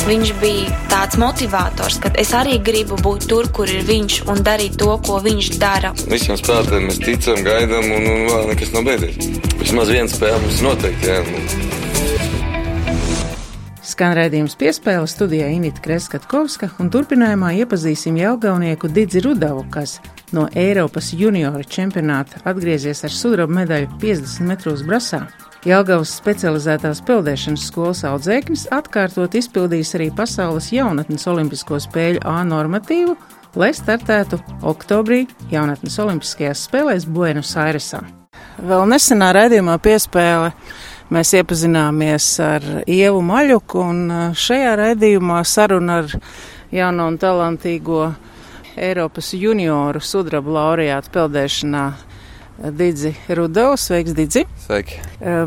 Viņš 0.00 0.30
bija 0.40 0.76
tāds 0.88 1.18
motivators, 1.20 1.98
ka 2.00 2.10
es 2.18 2.30
arī 2.34 2.56
gribu 2.64 2.96
būt 3.04 3.26
tur, 3.30 3.50
kur 3.54 3.68
ir 3.68 3.84
viņš 3.86 4.22
un 4.32 4.40
darīt 4.46 4.78
to, 4.80 4.94
ko 5.06 5.20
viņš 5.22 5.50
dara. 5.60 5.92
Visiem 6.08 6.38
spēlētājiem 6.40 6.88
mēs 6.88 7.02
ticam, 7.04 7.42
gaidām, 7.46 7.90
un, 7.98 8.08
un 8.14 8.24
vēl 8.30 8.48
nekas 8.54 8.72
nav 8.76 8.88
beidzies. 8.88 9.20
Vismaz 9.60 9.92
viens 9.92 10.16
spēle 10.16 10.40
mums 10.40 10.64
noteikti. 10.64 11.12
Jā, 11.12 11.20
nu. 11.28 11.69
Skan 14.00 14.14
raidījums 14.16 14.54
piespēle 14.56 15.04
studijā 15.04 15.50
Inita 15.52 15.82
Kreskatkovska, 15.84 16.70
un 16.80 16.88
turpinājumā 16.88 17.50
iepazīsim 17.58 18.16
Jelgaunieku 18.16 18.88
Didzi 18.88 19.20
Rudavu, 19.20 19.66
kas 19.68 19.98
no 20.32 20.46
Eiropas 20.56 21.10
junioru 21.12 21.60
čempionāta 21.68 22.40
atgriezies 22.48 23.04
ar 23.04 23.12
sudraba 23.12 23.52
medaļu 23.58 23.90
50 24.00 24.48
metros 24.48 24.80
brasā. 24.88 25.26
Jelgavas 25.68 26.14
specializētās 26.16 27.02
peldēšanas 27.04 27.66
skolas 27.68 28.00
audzēknis 28.08 28.70
atkārtot 28.72 29.36
izpildījis 29.36 29.92
arī 29.98 30.06
pasaules 30.16 30.70
jaunatnes 30.72 31.28
olimpisko 31.28 31.76
spēļu 31.84 32.24
A 32.24 32.38
normatīvu, 32.48 33.18
lai 33.60 33.74
startētu 33.76 34.40
oktobrī 34.64 35.26
jaunatnes 35.52 36.00
olimpiskajās 36.00 36.64
spēlēs 36.70 37.04
Buenos 37.04 37.52
Airesā. 37.52 38.00
Vēl 38.64 38.88
nesenā 38.88 39.34
raidījumā 39.36 39.76
piespēle 39.84 40.54
mēs 41.10 41.32
iepazināmies 41.40 42.26
ar 42.44 42.66
Ievu 42.86 43.20
Maļuku, 43.26 43.82
un 43.82 44.34
šajā 44.38 44.74
raidījumā 44.78 45.40
saruna 45.44 46.00
ar 46.04 46.14
jauno 46.74 47.08
un 47.10 47.18
talantīgo 47.20 48.04
Eiropas 48.80 49.32
junioru 49.34 50.00
sudraba 50.00 50.54
laureātu 50.56 51.12
peldēšanā 51.16 51.84
Didzi 52.60 53.14
Rudovs. 53.28 53.86
Sveiks, 53.88 54.12
Didzi! 54.12 54.42
Sveiki! 54.60 54.98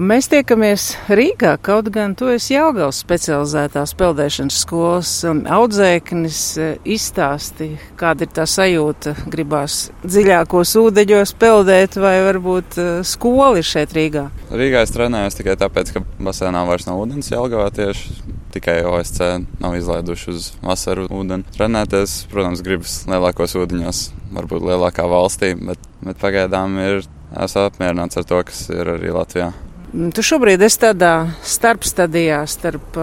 Mēs 0.02 0.26
tiekamies 0.32 0.88
Rīgā, 1.14 1.52
kaut 1.62 1.92
gan 1.94 2.16
tu 2.18 2.32
esi 2.34 2.56
Jāgals 2.56 3.04
specializētās 3.04 3.94
peldēšanas 4.00 4.58
skolas 4.66 5.12
audzēknis. 5.30 6.40
Izstāsti, 6.90 7.70
kāda 8.00 8.26
ir 8.26 8.34
tā 8.34 8.48
sajūta, 8.50 9.14
gribās 9.30 9.92
dziļākos 10.02 10.74
ūdeņos 10.82 11.36
peldēt 11.38 12.00
vai 12.02 12.16
varbūt 12.26 12.80
skola 13.06 13.52
ir 13.62 13.70
šeit 13.70 13.94
Rīgā? 13.94 14.26
Rīgā 14.50 14.82
es 14.82 14.96
trenējos 14.96 15.38
tikai 15.38 15.58
tāpēc, 15.62 15.94
ka 15.94 16.02
basēnā 16.18 16.66
vairs 16.66 16.90
nav 16.90 17.04
ūdens 17.06 17.30
Jāgavā 17.30 17.70
tieši. 17.78 18.23
Tikai 18.54 18.84
OSC 18.86 19.20
nav 19.64 19.76
izlaiduši 19.80 20.30
uz 20.30 20.50
vasaru 20.62 21.08
ūdeni. 21.10 21.48
Trenēties, 21.56 22.20
protams, 22.30 22.62
gribas 22.66 23.00
lielākos 23.10 23.56
ūdeņos, 23.58 24.02
varbūt 24.36 24.68
lielākā 24.70 25.08
valstī, 25.10 25.54
bet, 25.58 25.82
bet 26.06 26.22
pagaidām 26.22 26.78
ir 26.84 27.02
esmu 27.34 27.66
apmierināts 27.66 28.22
ar 28.22 28.28
to, 28.30 28.44
kas 28.46 28.68
ir 28.70 28.94
arī 28.94 29.14
Latvijā. 29.16 29.50
Tu 30.14 30.26
šobrīd 30.26 30.62
esi 30.66 30.80
tādā 30.82 31.14
starpstadijā 31.46 32.44
starp 32.50 32.98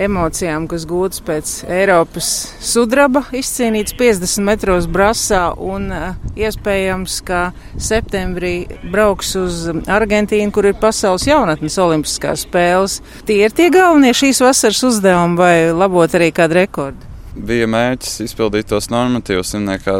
emocijām, 0.00 0.66
kas 0.70 0.86
gūtas 0.88 1.22
pēc 1.26 1.52
Eiropas 1.70 2.28
sudraba, 2.62 3.24
izcīnīts 3.36 3.96
50 3.98 4.46
metros 4.46 4.88
brasā 4.90 5.44
un 5.58 5.90
uh, 5.92 6.14
iespējams, 6.38 7.18
ka 7.26 7.42
septembrī 7.76 8.54
brauks 8.92 9.34
uz 9.40 9.66
Argentīnu, 9.70 10.52
kur 10.54 10.70
ir 10.70 10.78
pasaules 10.80 11.26
jaunatnes 11.28 11.78
olimpiskās 11.82 12.46
spēles. 12.46 13.00
Tie 13.28 13.42
ir 13.44 13.54
tie 13.56 13.68
galvenie 13.74 14.14
šīs 14.16 14.42
vasaras 14.44 14.82
uzdevumi 14.92 15.40
vai 15.40 15.54
labot 15.72 16.18
arī 16.18 16.32
kādu 16.34 16.60
rekordu? 16.62 17.10
Bija 17.32 17.66
mērķis 17.70 18.18
izpildīt 18.26 18.68
tos 18.68 18.90
normatīvus, 18.92 19.54
simtniekā 19.54 19.94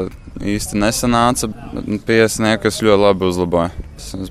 īsti 0.52 0.80
nesanāca, 0.80 1.48
es 2.68 2.82
ļoti 2.84 3.00
labi 3.06 3.28
uzlaboju. 3.28 3.86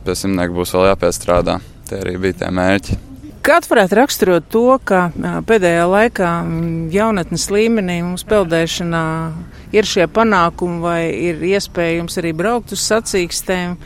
Pie 0.06 0.18
simtnieka 0.18 0.54
būs 0.54 0.76
vēl 0.78 0.92
jāpiestrādā. 0.92 1.62
Tie 1.90 2.02
arī 2.02 2.20
bija 2.22 2.44
tie 2.44 2.52
mērķi. 2.54 3.00
Kā 3.42 3.58
varētu 3.66 3.98
raksturot 3.98 4.46
to, 4.54 4.66
ka 4.86 5.08
pēdējā 5.50 5.86
laikā 5.90 6.30
jaunatnes 6.94 7.48
līmenī 7.50 7.98
mums 8.06 8.22
peldēšanā 8.30 9.06
ir 9.74 9.88
šie 9.90 10.06
panākumi 10.14 10.78
vai 10.84 11.00
ir 11.10 11.42
iespējams 11.50 12.22
arī 12.22 12.36
braukt 12.38 12.76
uz 12.76 12.84
sacīkstēm? 12.86 13.80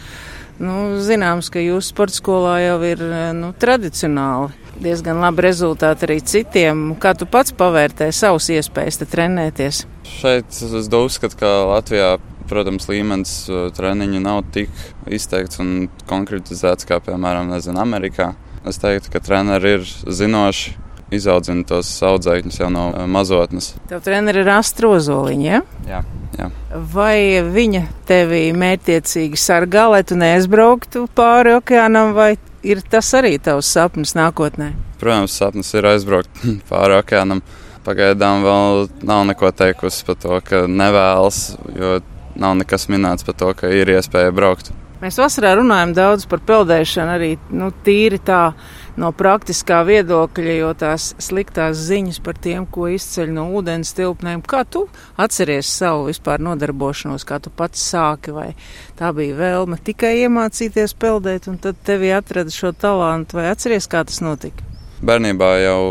Nu, 0.59 0.75
zināms, 1.03 1.47
ka 1.51 1.63
jūsu 1.63 1.93
sporta 1.93 2.15
skolā 2.19 2.57
jau 2.65 2.77
ir 2.87 3.01
nu, 3.35 3.53
tradicionāli 3.59 4.51
diezgan 4.83 5.23
labi 5.23 5.47
rezultāti 5.47 6.07
arī 6.07 6.19
citiem. 6.19 6.85
Kā 6.99 7.15
tu 7.15 7.27
pats 7.27 7.55
pavērtē 7.55 8.11
savus 8.11 8.49
iespējas 8.51 8.99
trenēties? 9.07 9.85
Šeit 10.17 10.51
es 10.51 10.89
uzskatu, 10.91 11.39
ka 11.39 11.51
Latvijā 11.71 12.17
protams, 12.49 12.89
līmenis 12.91 13.35
treniņu 13.77 14.19
nav 14.21 14.43
tik 14.55 14.71
izteikts 15.07 15.61
un 15.63 15.87
konkretizēts 16.09 16.87
kā, 16.87 16.99
piemēram, 17.03 17.49
nezinu, 17.55 17.79
Amerikā. 17.81 18.33
Es 18.65 18.79
teiktu, 18.81 19.11
ka 19.13 19.21
treneri 19.21 19.75
ir 19.77 19.83
zinoši, 19.85 20.73
izaudzina 21.13 21.65
tos 21.69 21.89
audzēkņus 22.05 22.59
jau 22.63 22.69
no 22.73 22.85
mazotnes. 23.11 23.73
Tev 23.89 24.01
treneri 24.05 24.41
ir 24.41 24.49
astrozoliņa, 24.55 25.45
ja? 25.45 25.61
Jā. 25.89 25.99
Jā. 26.35 26.49
Vai 26.91 27.43
viņa 27.45 27.83
tevi 28.09 28.49
mērķiecīgi 28.57 29.39
sargā, 29.39 29.85
lai 29.93 30.01
tu 30.07 30.17
neaizbrauktu 30.19 31.05
pāri 31.15 31.53
okeānam, 31.55 32.15
vai 32.17 32.33
ir 32.65 32.81
tas 32.91 33.11
arī 33.15 33.37
tavs 33.39 33.69
sapnis 33.71 34.15
nākotnē? 34.17 34.73
Protams, 34.99 35.37
sapnis 35.37 35.71
ir 35.77 35.87
aizbraukt 35.91 36.43
pāri 36.71 36.97
okeānam. 36.99 37.43
Pagaidām 37.85 38.41
vēl 38.41 38.87
nav 39.05 39.27
neko 39.29 39.51
teikusi 39.53 40.07
par 40.07 40.17
to, 40.17 40.39
ka 40.41 40.63
nevēlas, 40.65 41.43
jo 41.77 41.99
nav 42.33 42.57
nekas 42.57 42.89
minēts 42.89 43.27
par 43.27 43.37
to, 43.37 43.51
ka 43.55 43.69
ir 43.69 43.93
iespēja 43.93 44.33
braukt. 44.35 44.73
Mēs 45.01 45.17
vasarā 45.19 45.51
runājam 45.59 45.91
daudz 45.95 46.23
par 46.31 46.39
peldēšanu, 46.47 47.11
arī 47.17 47.29
nu, 47.51 47.67
tīri 47.83 48.15
tā 48.23 48.53
no 48.95 49.09
praktiskā 49.11 49.81
viedokļa, 49.83 50.53
jo 50.55 50.69
tās 50.79 51.09
sliktās 51.19 51.81
ziņas 51.89 52.21
par 52.23 52.39
tiem, 52.39 52.63
ko 52.63 52.87
izceļ 52.93 53.33
no 53.35 53.49
ūdens 53.59 53.91
tilpnēm. 53.97 54.43
Kā 54.47 54.63
tu 54.63 54.85
atceries 55.19 55.67
savu 55.67 56.07
vispār 56.07 56.39
nodarbošanos, 56.47 57.27
kā 57.27 57.41
tu 57.43 57.51
pats 57.51 57.83
sāki, 57.91 58.31
vai 58.35 58.47
tā 58.95 59.11
bija 59.15 59.35
vēlme 59.41 59.81
tikai 59.83 60.15
iemācīties 60.23 60.95
peldēt, 61.01 61.51
un 61.51 61.59
tad 61.59 61.83
tevi 61.83 62.13
atrada 62.15 62.53
šo 62.55 62.71
talantu, 62.71 63.41
vai 63.41 63.49
atceries, 63.51 63.91
kā 63.91 64.05
tas 64.07 64.23
notika? 64.23 64.63
Bērnībā 65.03 65.51
jau 65.59 65.81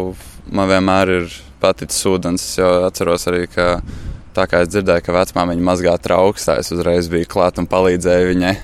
man 0.49 0.73
vienmēr 0.73 1.17
ir 1.21 1.41
paticis 1.61 2.09
ūdens, 2.09 2.41
es 2.41 2.59
jau 2.63 2.73
atceros 2.89 3.29
arī, 3.29 3.45
ka 3.53 3.75
tā 4.35 4.49
kā 4.49 4.65
es 4.65 4.73
dzirdēju, 4.73 5.05
ka 5.05 5.21
vecmāmiņa 5.21 5.69
mazgā 5.69 5.99
trauks, 6.03 6.49
tā 6.49 6.57
es 6.63 6.73
uzreiz 6.75 7.13
biju 7.13 7.29
klāt 7.31 7.61
un 7.61 7.69
palīdzēju 7.71 8.33
viņai. 8.33 8.55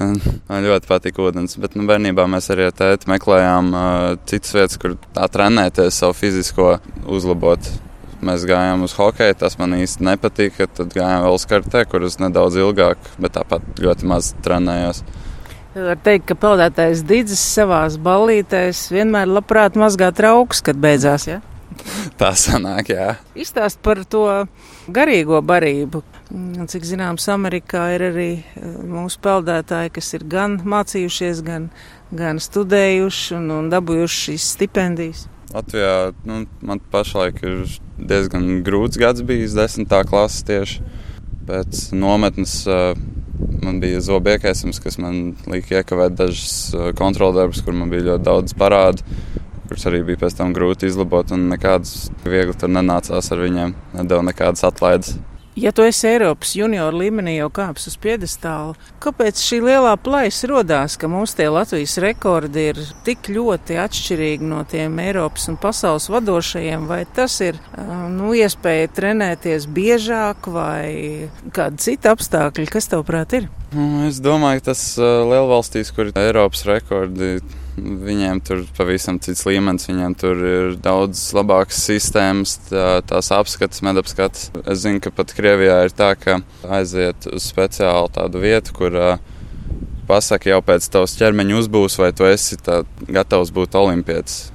Man 0.00 0.64
ļoti 0.64 0.88
patīk 0.88 1.18
ūdens, 1.20 1.58
bet 1.60 1.76
nu, 1.76 1.84
bērnībā 1.88 2.24
mēs 2.30 2.48
arī 2.52 2.70
ar 2.70 2.74
tēti 2.76 3.10
meklējām 3.10 3.70
uh, 3.74 3.84
citas 4.30 4.54
vietas, 4.56 4.78
kur 4.80 4.96
tā 5.12 5.26
trenēties, 5.28 5.98
savu 6.00 6.16
fizisko 6.16 6.72
uzlabot. 7.04 7.68
Mēs 8.24 8.44
gājām 8.48 8.84
uz 8.84 8.94
hokeju, 8.96 9.36
tas 9.40 9.56
man 9.60 9.76
īsti 9.78 10.04
nepatika. 10.04 10.66
Tad 10.76 10.92
gājām 10.96 11.24
vēl 11.24 11.36
uz 11.36 11.46
kartē, 11.48 11.86
kur 11.88 12.04
es 12.04 12.18
nedaudz 12.20 12.58
ilgāk, 12.60 13.00
bet 13.20 13.36
tāpat 13.36 13.80
ļoti 13.80 14.08
maz 14.08 14.34
trenējos. 14.44 15.04
Var 15.76 16.00
teikt, 16.04 16.26
ka 16.28 16.36
peldētājs 16.36 17.04
Digis 17.06 17.40
savās 17.54 17.96
ballītēs 18.02 18.88
vienmēr 18.92 19.28
labprāt 19.30 19.76
mazgā 19.80 20.10
trauks, 20.16 20.64
kad 20.66 20.80
beidzās. 20.80 21.28
Ja? 21.30 21.38
Tā 22.20 22.30
sanāk, 22.38 22.92
jā. 22.94 23.14
Izstāst 23.38 23.80
par 23.84 24.02
to 24.08 24.24
garīgo 24.92 25.40
barību. 25.44 26.02
Cik 26.70 26.86
zināms, 26.86 27.26
Amerikā 27.32 27.88
ir 27.96 28.06
arī 28.10 28.30
eh, 28.38 28.78
mūsu 28.86 29.20
peldētāji, 29.24 29.94
kas 29.96 30.12
ir 30.18 30.26
gan 30.30 30.60
mācījušies, 30.62 31.42
gan, 31.46 31.68
gan 32.14 32.40
studējuši 32.42 33.36
un, 33.38 33.50
un 33.56 33.70
dabūjuši 33.72 34.24
šīs 34.26 34.48
stipendijas. 34.56 35.26
Latvijā 35.50 36.12
nu, 36.28 36.44
man 36.62 36.78
pašlaik 36.92 37.40
ir 37.42 37.64
diezgan 37.98 38.60
grūts 38.66 39.00
gads 39.00 39.24
bijis, 39.26 39.56
desmitā 39.58 40.04
klases 40.06 40.46
tieši 40.46 40.84
pēc 41.48 41.88
nometnes. 41.98 42.60
Uh, 42.70 42.92
man 43.64 43.80
bija 43.80 44.00
zobiekēsums, 44.04 44.78
kas 44.82 44.98
man 45.00 45.34
lika 45.50 45.80
iekavēt 45.80 46.14
dažas 46.18 46.54
uh, 46.74 46.90
kontroldarbus, 46.96 47.64
kur 47.64 47.76
man 47.76 47.90
bija 47.92 48.12
ļoti 48.12 48.26
daudz 48.26 48.54
parādu, 48.58 49.04
kurus 49.70 49.86
arī 49.86 50.02
bija 50.02 50.24
pēc 50.24 50.34
tam 50.40 50.54
grūti 50.56 50.90
izlabot, 50.90 51.30
un 51.30 51.46
nekādas 51.54 52.10
viegli 52.26 52.58
tur 52.58 52.74
nenācās 52.74 53.30
ar 53.30 53.46
viņiem, 53.46 53.76
nedēļa 54.00 54.30
nekādas 54.32 54.66
atlaides. 54.66 55.18
Ja 55.58 55.72
tu 55.74 55.82
esi 55.82 56.06
Eiropas 56.06 56.52
junioru 56.54 57.00
līmenī 57.02 57.34
jau 57.34 57.48
kāps 57.52 57.88
uz 57.90 57.96
piedestāla, 58.00 58.76
kāpēc 59.02 59.40
šī 59.42 59.58
lielā 59.66 59.96
plaisa 60.00 60.46
rodās, 60.48 60.94
ka 60.96 61.10
mums 61.10 61.34
tie 61.36 61.48
Latvijas 61.50 61.96
rekordi 62.00 62.68
ir 62.70 62.78
tik 63.04 63.28
ļoti 63.34 63.76
atšķirīgi 63.82 64.46
no 64.46 64.62
tiem 64.70 64.98
Eiropas 65.02 65.50
un 65.50 65.58
pasaules 65.60 66.06
vadošajiem? 66.14 66.86
Vai 66.88 67.02
tas 67.18 67.40
ir 67.44 67.58
nu, 68.14 68.30
iespēja 68.38 68.92
trenēties 68.94 69.66
biežāk 69.74 70.48
vai 70.54 71.28
kādi 71.52 71.82
citi 71.82 72.08
apstākļi? 72.08 72.70
Kas 72.70 72.88
tev 72.94 73.02
prāt 73.10 73.34
ir? 73.42 73.50
Nu, 73.74 74.06
es 74.06 74.22
domāju, 74.22 74.62
ka 74.62 74.70
tas 74.70 74.86
lielvalstīs, 75.02 75.90
kur 75.94 76.08
ir 76.08 76.22
Eiropas 76.30 76.62
rekordi, 76.70 77.40
Viņiem 77.78 78.40
tur 78.44 78.64
pavisam 78.76 79.20
cits 79.22 79.44
līmenis, 79.46 79.86
viņiem 79.88 80.14
tur 80.18 80.40
ir 80.44 80.72
daudz 80.82 81.22
labākas 81.36 81.78
sistēmas, 81.86 82.56
tā, 82.66 82.86
tās 83.06 83.30
apskates, 83.34 83.82
medapskates. 83.86 84.50
Es 84.66 84.82
zinu, 84.82 85.00
ka 85.04 85.12
pat 85.14 85.34
Krievijā 85.36 85.78
ir 85.86 85.94
tā, 85.96 86.12
ka 86.18 86.40
aiziet 86.66 87.30
uz 87.30 87.46
speciālu 87.46 88.10
tādu 88.16 88.42
vietu, 88.42 88.74
kur 88.76 88.98
pasaka 90.10 90.50
jau 90.50 90.60
pēc 90.66 90.88
tavas 90.90 91.14
ķermeņa 91.20 91.58
uzbūves, 91.60 91.98
vai 92.02 92.10
tu 92.16 92.26
esi 92.26 92.58
tā, 92.58 92.82
gatavs 93.06 93.52
būt 93.54 93.78
olimpietis, 93.78 94.48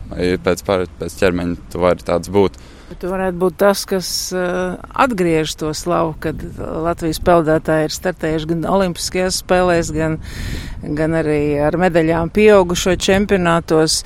pēc, 0.43 0.65
pēc 0.67 1.19
ķermeņa 1.21 1.69
tu 1.71 1.83
vari 1.85 2.05
tāds 2.05 2.31
būt. 2.31 2.59
Bet 2.85 2.99
tu 3.01 3.09
varētu 3.09 3.39
būt 3.41 3.55
tas, 3.57 3.81
kas 3.89 4.07
uh, 4.35 4.75
atgriež 4.93 5.55
to 5.57 5.71
slavu, 5.73 6.13
kad 6.21 6.37
Latvijas 6.59 7.17
peldētāji 7.25 7.87
ir 7.87 7.95
startējuši 7.95 8.49
gan 8.51 8.67
Olimpiskajās 8.69 9.39
spēlēs, 9.41 9.89
gan, 9.95 10.19
gan 10.83 11.17
arī 11.17 11.57
ar 11.65 11.79
medaļām 11.81 12.29
pieaugušo 12.35 12.93
čempionātos. 13.01 14.03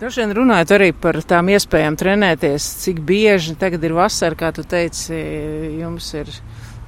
Droši 0.00 0.22
vien 0.22 0.32
runājot 0.38 0.72
arī 0.78 0.88
par 0.96 1.20
tām 1.28 1.52
iespējām 1.52 1.98
trenēties, 2.00 2.70
cik 2.86 3.02
bieži 3.06 3.52
tagad 3.60 3.84
ir 3.84 3.92
vasara, 4.00 4.38
kā 4.38 4.48
tu 4.56 4.64
teici, 4.64 5.18
jums 5.82 6.08
ir 6.16 6.32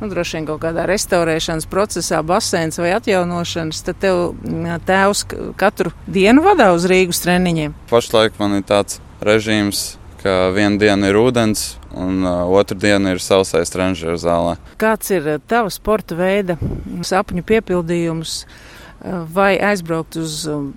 nu, 0.01 0.09
droši 0.09 0.39
vien 0.39 0.49
kaut 0.49 0.63
kādā 0.65 0.87
restaurēšanas 0.89 1.69
procesā, 1.71 2.23
basēns 2.27 2.81
vai 2.81 2.95
atjaunošanas, 2.97 3.83
tad 3.87 4.01
tev 4.03 4.23
tēvs 4.89 5.27
katru 5.61 5.93
dienu 6.09 6.45
vadā 6.49 6.71
uz 6.75 6.89
Rīgas 6.91 7.21
treniņiem. 7.25 7.77
Pašlaik 7.93 8.41
man 8.41 8.59
ir 8.59 8.65
tāds 8.69 8.99
režīms, 9.25 9.85
ka 10.25 10.51
viena 10.57 10.81
diena 10.81 11.11
ir 11.11 11.19
ūdens, 11.21 11.75
un 11.93 12.25
uh, 12.25 12.45
otra 12.49 12.79
diena 12.81 13.13
ir 13.15 13.21
sausais 13.23 13.73
trenižera 13.73 14.17
zālē. 14.21 14.57
Kāds 14.81 15.13
ir 15.13 15.29
uh, 15.37 15.43
tavs 15.51 15.77
sporta 15.81 16.17
veida 16.19 16.57
sapņu 17.05 17.45
piepildījums? 17.47 18.41
Uh, 19.05 19.23
vai 19.29 19.53
aizbraukt 19.61 20.17
uz 20.17 20.47
um, 20.49 20.73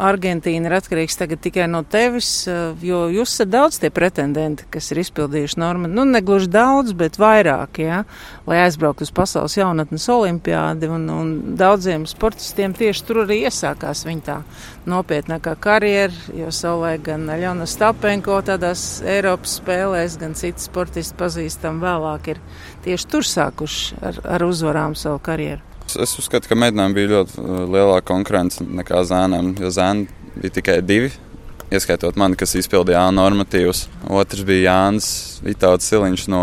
Argentīna 0.00 0.70
ir 0.70 0.74
atkarīgs 0.78 1.18
tagad 1.20 1.42
tikai 1.44 1.66
no 1.68 1.82
tevis, 1.84 2.30
eh, 2.48 2.72
jo 2.86 3.02
jūs 3.12 3.34
esat 3.34 3.50
daudz 3.52 3.78
tie 3.82 3.90
pretendenti, 3.92 4.64
kas 4.72 4.90
ir 4.92 5.02
izpildījuši 5.02 5.60
normu. 5.60 5.90
Nu, 5.92 6.06
negluži 6.08 6.48
daudz, 6.48 6.94
bet 6.96 7.18
vairāk, 7.20 7.82
jā, 7.84 8.02
lai 8.48 8.62
aizbrauktu 8.64 9.04
uz 9.04 9.12
pasaules 9.12 9.56
jaunatnes 9.58 10.08
olimpiādi, 10.08 10.88
un, 10.88 11.06
un 11.12 11.32
daudziem 11.60 12.06
sportistiem 12.08 12.74
tieši 12.76 13.06
tur 13.06 13.24
arī 13.26 13.42
iesākās 13.44 14.04
viņa 14.08 14.26
tā 14.26 14.40
nopietnākā 14.90 15.56
karjera, 15.60 16.16
jo 16.34 16.50
savulaik 16.54 17.04
gan 17.10 17.28
Aļona 17.30 17.68
Stapenko 17.68 18.40
tādās 18.46 19.02
Eiropas 19.04 19.58
spēlēs, 19.60 20.18
gan 20.20 20.34
citi 20.38 20.64
sportisti 20.64 21.18
pazīstam 21.20 21.82
vēlāk 21.84 22.34
ir 22.34 22.44
tieši 22.86 23.10
tur 23.10 23.26
sākuši 23.26 24.00
ar, 24.00 24.22
ar 24.38 24.48
uzvarām 24.48 24.96
savu 24.98 25.20
karjeru. 25.22 25.69
Es 25.98 26.14
uzskatu, 26.20 26.50
ka 26.50 26.58
meitenēm 26.58 26.94
bija 26.94 27.14
ļoti 27.14 27.40
uh, 27.40 27.64
lielāka 27.70 28.06
konkurence 28.12 28.62
nekā 28.62 29.02
zēniem, 29.08 29.54
jo 29.58 29.72
zēni 29.74 30.06
bija 30.36 30.54
tikai 30.60 30.78
divi. 30.86 31.10
Ieskaitot 31.70 32.16
mani, 32.18 32.38
kas 32.38 32.56
izpildīja 32.58 33.04
A 33.06 33.10
normatīvus. 33.14 33.84
Otrs 34.10 34.42
bija 34.46 34.72
Jānis 34.72 35.10
Vitāls 35.46 35.86
Siliņš 35.86 36.26
no 36.32 36.42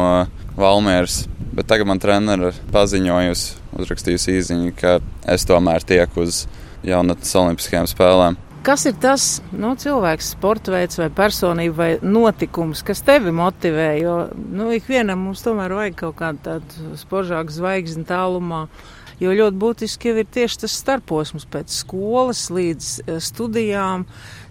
Valmieras. 0.56 1.26
Bet 1.58 1.68
tagad 1.68 1.90
man 1.90 2.00
treneris 2.00 2.60
paziņojusi, 2.72 3.56
uzrakstījusi 3.82 4.36
īziņu, 4.38 4.74
ka 4.78 5.00
es 5.28 5.48
tomēr 5.50 5.84
tieku 5.88 6.24
uz 6.24 6.46
jaunatnes 6.88 7.34
olimpiskajām 7.42 7.90
spēlēm. 7.92 8.38
Kas 8.68 8.84
ir 8.90 8.98
tas 9.00 9.26
nu, 9.56 9.72
cilvēks, 9.80 10.34
sporta 10.36 10.74
veids 10.74 11.00
vai 11.00 11.08
personība 11.16 11.76
vai 11.78 11.90
notikums, 12.04 12.82
kas 12.84 13.00
tevi 13.06 13.32
motivē? 13.32 13.94
Jo 14.02 14.16
nu, 14.36 14.68
ikvienam 14.76 15.22
mums 15.24 15.44
tomēr 15.46 15.76
vajag 15.78 15.96
kaut 16.02 16.18
kādu 16.20 16.44
tādu 16.44 16.98
spožāku 17.00 17.56
zvaigzni 17.56 18.04
tālumā 18.10 18.66
Jo 19.18 19.32
ļoti 19.34 19.58
būtiski 19.58 20.12
jau 20.12 20.20
ir 20.22 20.28
tieši 20.30 20.60
tas 20.62 20.76
starposms 20.78 21.48
pēc 21.50 21.74
skolas 21.74 22.44
līdz 22.54 22.90
e, 23.02 23.16
studijām, 23.24 24.04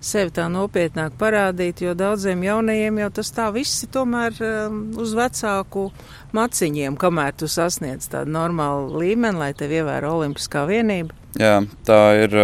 sevi 0.03 0.33
tā 0.35 0.49
nopietnāk 0.51 1.15
parādīt, 1.21 1.85
jo 1.87 1.95
daudziem 1.95 2.43
jaunajiem 2.43 2.99
jau 3.05 3.11
tas 3.21 3.31
tā 3.37 3.47
viss 3.55 3.85
ir 3.87 3.93
tomēr 3.95 4.35
um, 4.43 4.81
uz 4.99 5.15
vecāku 5.15 5.87
maciņiem, 6.35 6.99
kamēr 6.99 7.37
tu 7.39 7.47
sasniedz 7.51 8.11
tādu 8.11 8.35
normālu 8.35 9.05
līmeni, 9.05 9.39
lai 9.39 9.53
tevi 9.55 9.79
ievēro 9.79 10.17
olimpiskā 10.19 10.67
vienība. 10.67 11.15
Jā, 11.39 11.61
tā 11.85 12.01
ir. 12.25 12.35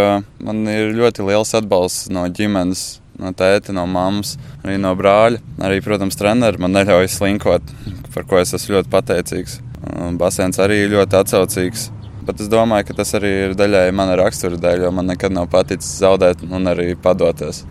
Man 0.45 0.67
ir 0.69 0.93
ļoti 0.95 1.25
liels 1.25 1.55
atbalsts 1.57 2.11
no 2.13 2.27
ģimenes, 2.29 3.01
no 3.23 3.33
tēta, 3.37 3.73
no 3.75 3.87
mammas, 3.89 4.37
arī 4.63 4.77
no 4.81 4.93
brāļa. 4.99 5.41
Arī, 5.65 5.81
protams, 5.85 6.19
treneris 6.21 6.61
man 6.61 6.75
neļauj 6.77 7.09
slinkot, 7.15 7.75
par 8.13 8.29
ko 8.29 8.43
es 8.43 8.53
esmu 8.59 8.79
ļoti 8.79 8.93
pateicīgs. 8.93 9.59
Basēns 10.21 10.61
arī 10.63 10.85
ļoti 10.93 11.19
atsaucīgs. 11.23 11.89
Bet 12.23 12.43
es 12.43 12.51
domāju, 12.51 12.87
ka 12.89 12.99
tas 13.01 13.15
arī 13.19 13.31
ir 13.49 13.55
daļai 13.59 13.87
mana 13.99 14.15
rakstura 14.21 14.59
dēļ, 14.61 14.85
jo 14.87 14.91
man 14.95 15.09
nekad 15.11 15.35
nav 15.35 15.49
paticis 15.51 15.97
zaudēt 15.99 16.45
un 16.47 16.71
arī 16.71 16.93
padoties. 16.95 17.65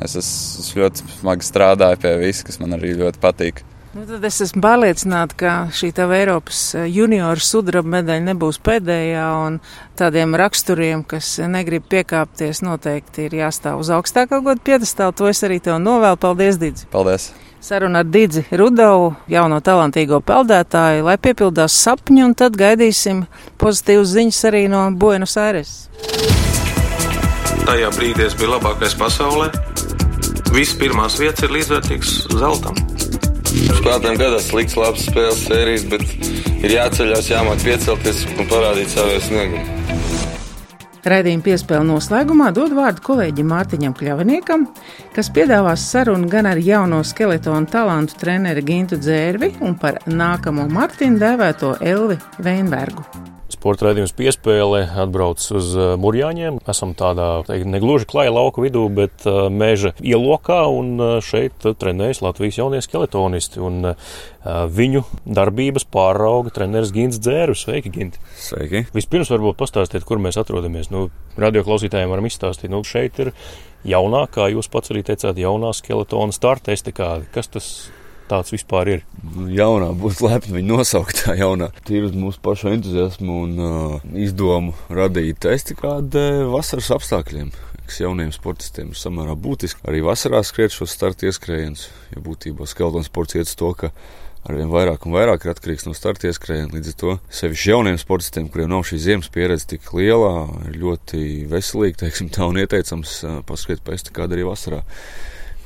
Es, 0.00 0.14
es, 0.16 0.28
es 0.62 0.70
ļoti 0.78 1.08
smagi 1.18 1.44
strādāju 1.44 2.00
pie 2.04 2.14
viss, 2.22 2.46
kas 2.46 2.60
man 2.62 2.78
arī 2.78 2.94
ļoti 2.96 3.20
patīk. 3.20 3.64
Nu, 3.96 4.04
tad 4.06 4.24
es 4.28 4.36
esmu 4.44 4.60
pārliecināta, 4.62 5.34
ka 5.40 5.52
šī 5.74 5.88
tava 5.96 6.18
Eiropas 6.20 6.60
eh, 6.76 6.86
junioru 6.92 7.42
sudraba 7.42 7.88
medaļa 7.96 8.26
nebūs 8.28 8.60
pēdējā, 8.62 9.24
un 9.46 9.58
tādiem 9.98 10.36
raksturiem, 10.38 11.02
kas 11.08 11.32
negrib 11.50 11.88
piekāpties, 11.90 12.62
noteikti 12.62 13.26
ir 13.26 13.38
jāstāv 13.40 13.80
uz 13.82 13.90
augstākā 13.96 14.42
godu 14.44 14.62
piedestāla. 14.64 15.16
To 15.18 15.32
es 15.32 15.42
arī 15.44 15.58
tev 15.64 15.80
novēlu. 15.82 16.20
Paldies, 16.20 16.60
Dīdzi! 16.60 16.88
Paldies! 16.92 17.32
Saruna 17.60 18.04
ar 18.04 18.06
Dīdzi 18.06 18.44
Rudovu, 18.54 19.08
jauno 19.26 19.58
talantīgo 19.64 20.20
peldētāju, 20.22 21.02
lai 21.08 21.16
piepildās 21.18 21.74
sapņi, 21.74 22.22
un 22.28 22.34
tad 22.38 22.54
gaidīsim 22.58 23.24
pozitīvas 23.58 24.12
ziņas 24.14 24.38
arī 24.50 24.60
no 24.70 24.84
Buenos 24.94 25.34
Aires. 25.42 25.72
Tajā 27.66 27.90
brīdī 27.96 28.28
es 28.28 28.36
biju 28.38 28.54
labākais 28.54 28.94
pasaulē. 29.00 29.50
Viss 30.54 30.78
pirmās 30.78 31.18
vietas 31.20 31.44
ir 31.44 31.56
līdzvērtīgs 31.56 32.14
zeltam. 32.38 32.78
Spēlētājiem 33.48 34.20
gadās 34.22 34.46
slikts, 34.52 34.78
labs 34.78 35.08
spēles 35.10 35.42
sērijas, 35.48 35.88
bet 35.90 36.62
ir 36.62 36.76
jāceļās, 36.78 37.32
jāmāk 37.34 37.66
piecelties 37.66 38.22
un 38.36 38.48
parādīt 38.48 38.94
savu 38.94 39.18
sniegumu. 39.26 39.77
Raidījuma 41.06 41.44
piespēle 41.46 41.86
noslēgumā 41.86 42.50
dod 42.56 42.74
vārdu 42.76 43.04
kolēģim 43.06 43.48
Mārtiņam 43.52 43.94
Kļaviniekam, 43.98 44.66
kas 45.14 45.30
piedāvās 45.34 45.86
sarunu 45.92 46.28
gan 46.32 46.50
ar 46.50 46.60
jauno 46.62 47.00
skeletonu 47.06 47.70
talantu 47.70 48.18
treneri 48.18 48.66
Gintu 48.66 48.98
Dzērvi 48.98 49.54
un 49.64 49.78
par 49.78 50.02
nākamo 50.10 50.68
Martinu 50.72 51.22
dēvēto 51.22 51.76
Elvi 51.80 52.18
Veinbergu. 52.42 53.37
Sporta 53.68 53.84
raidījums 53.84 54.14
piespēle 54.16 54.78
atbrauc 54.96 55.42
uz 55.52 55.66
uh, 55.76 55.90
Mūrjāņiem. 56.00 56.62
Esam 56.72 56.94
tādā 56.96 57.42
teikt, 57.44 57.66
negluži 57.68 58.06
klāja 58.08 58.32
lauka 58.32 58.62
vidū, 58.64 58.86
bet 58.88 59.26
uh, 59.28 59.50
meža 59.52 59.90
ielokā, 60.00 60.62
un 60.72 60.94
uh, 60.96 61.10
šeit 61.20 61.66
trenējas 61.76 62.22
Latvijas 62.24 62.56
jaunie 62.62 62.80
skeletonisti. 62.80 63.60
Un, 63.60 63.90
viņu 64.72 65.02
darbības 65.28 65.84
pārauga 65.92 66.54
treneris 66.56 66.94
Gins 66.96 67.20
Dzērus. 67.20 67.66
Sveiki, 67.66 67.92
Ginti! 67.92 68.24
Sveiki! 68.40 68.86
Vispirms 68.96 69.28
varbūt 69.34 69.60
pastāstiet, 69.60 70.08
kur 70.08 70.16
mēs 70.24 70.40
atrodamies. 70.40 70.88
Nu, 70.88 71.10
radio 71.36 71.60
klausītājiem 71.66 72.08
varam 72.08 72.30
izstāstīt, 72.30 72.72
nu, 72.72 72.80
šeit 72.88 73.20
ir 73.20 73.34
jaunākā, 73.84 74.48
jūs 74.54 74.72
pats 74.72 74.94
arī 74.94 75.04
teicāt, 75.04 75.36
jaunā 75.44 75.76
skeletona 75.76 76.32
starta 76.32 76.72
estekāde. 76.72 77.28
Kas 77.36 77.52
tas 77.52 77.68
tāds 78.30 78.52
vispār 78.54 78.92
ir. 78.96 79.06
Jaunā 79.52 79.92
būs 79.98 80.20
lepni 80.24 80.58
viņa 80.58 80.74
nosauktā 80.74 81.36
jaunā. 81.38 81.70
Tīri 81.88 82.10
uz 82.10 82.18
mūsu 82.18 82.42
pašu 82.44 82.72
entuziasmu 82.74 83.40
un 83.46 83.56
uh, 83.62 84.12
izdomu 84.14 84.76
radīt 84.92 85.48
estikādi 85.48 86.28
vasaras 86.52 86.92
apstākļiem 86.98 87.52
kas 87.88 88.02
jauniem 88.02 88.28
sportistiem 88.34 88.90
ir 88.92 89.00
samērā 89.00 89.32
būtiski. 89.40 89.80
Arī 89.88 90.02
vasarā 90.04 90.42
skriet 90.44 90.74
šos 90.74 90.92
starta 90.92 91.24
ieskrējienus, 91.28 91.86
jo 92.12 92.20
būtībā 92.26 92.66
skeletons 92.68 93.08
sports 93.08 93.38
iet 93.38 93.48
uz 93.48 93.54
to, 93.56 93.70
ka 93.80 93.88
arvien 94.48 94.68
vairāk 94.72 95.06
un 95.06 95.14
vairāk 95.16 95.44
ir 95.44 95.52
atkarīgs 95.54 95.86
no 95.88 95.94
starta 95.96 96.28
ieskrējiena. 96.28 96.72
Līdz 96.76 96.92
ar 96.92 96.98
to 97.00 97.14
sevišķi 97.40 97.72
jauniem 97.72 97.98
sportistiem, 98.00 98.50
kuriem 98.52 98.70
nav 98.72 98.84
šī 98.88 99.00
ziemas 99.06 99.32
pieredze 99.32 99.70
tik 99.72 99.88
liela, 99.96 100.48
ir 100.68 100.78
ļoti 100.82 101.22
veselīgi, 101.50 102.00
teiksim, 102.04 102.30
tā 102.34 102.48
un 102.48 102.60
ieteicams 102.60 103.18
paskriet 103.48 103.84
pēc 103.86 104.12
kāda 104.12 104.36
arī 104.36 104.46
vasarā. 104.48 104.84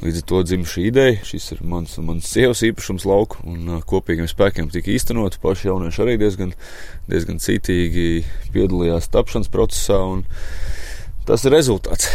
Līdz 0.03 0.19
ar 0.19 0.25
to 0.27 0.41
dzimta 0.43 0.71
šī 0.73 0.85
ideja. 0.89 1.19
Šis 1.23 1.45
ir 1.55 1.61
mans, 1.63 1.95
mans 2.03 2.27
sievas 2.27 2.65
īpašums 2.67 3.05
lauku, 3.07 3.39
un 3.47 3.77
uh, 3.77 3.83
kopīgiem 3.87 4.27
spēkiem 4.31 4.71
tika 4.75 4.91
īstenot. 4.91 5.39
Paši 5.43 5.69
jaunieši 5.69 6.03
arī 6.03 6.17
diezgan, 6.19 6.55
diezgan 7.07 7.39
cītīgi 7.43 8.09
piedalījās 8.55 9.07
tapšanas 9.15 9.53
procesā, 9.53 10.01
un 10.03 10.25
tas 11.29 11.47
ir 11.47 11.55
rezultāts. 11.55 12.11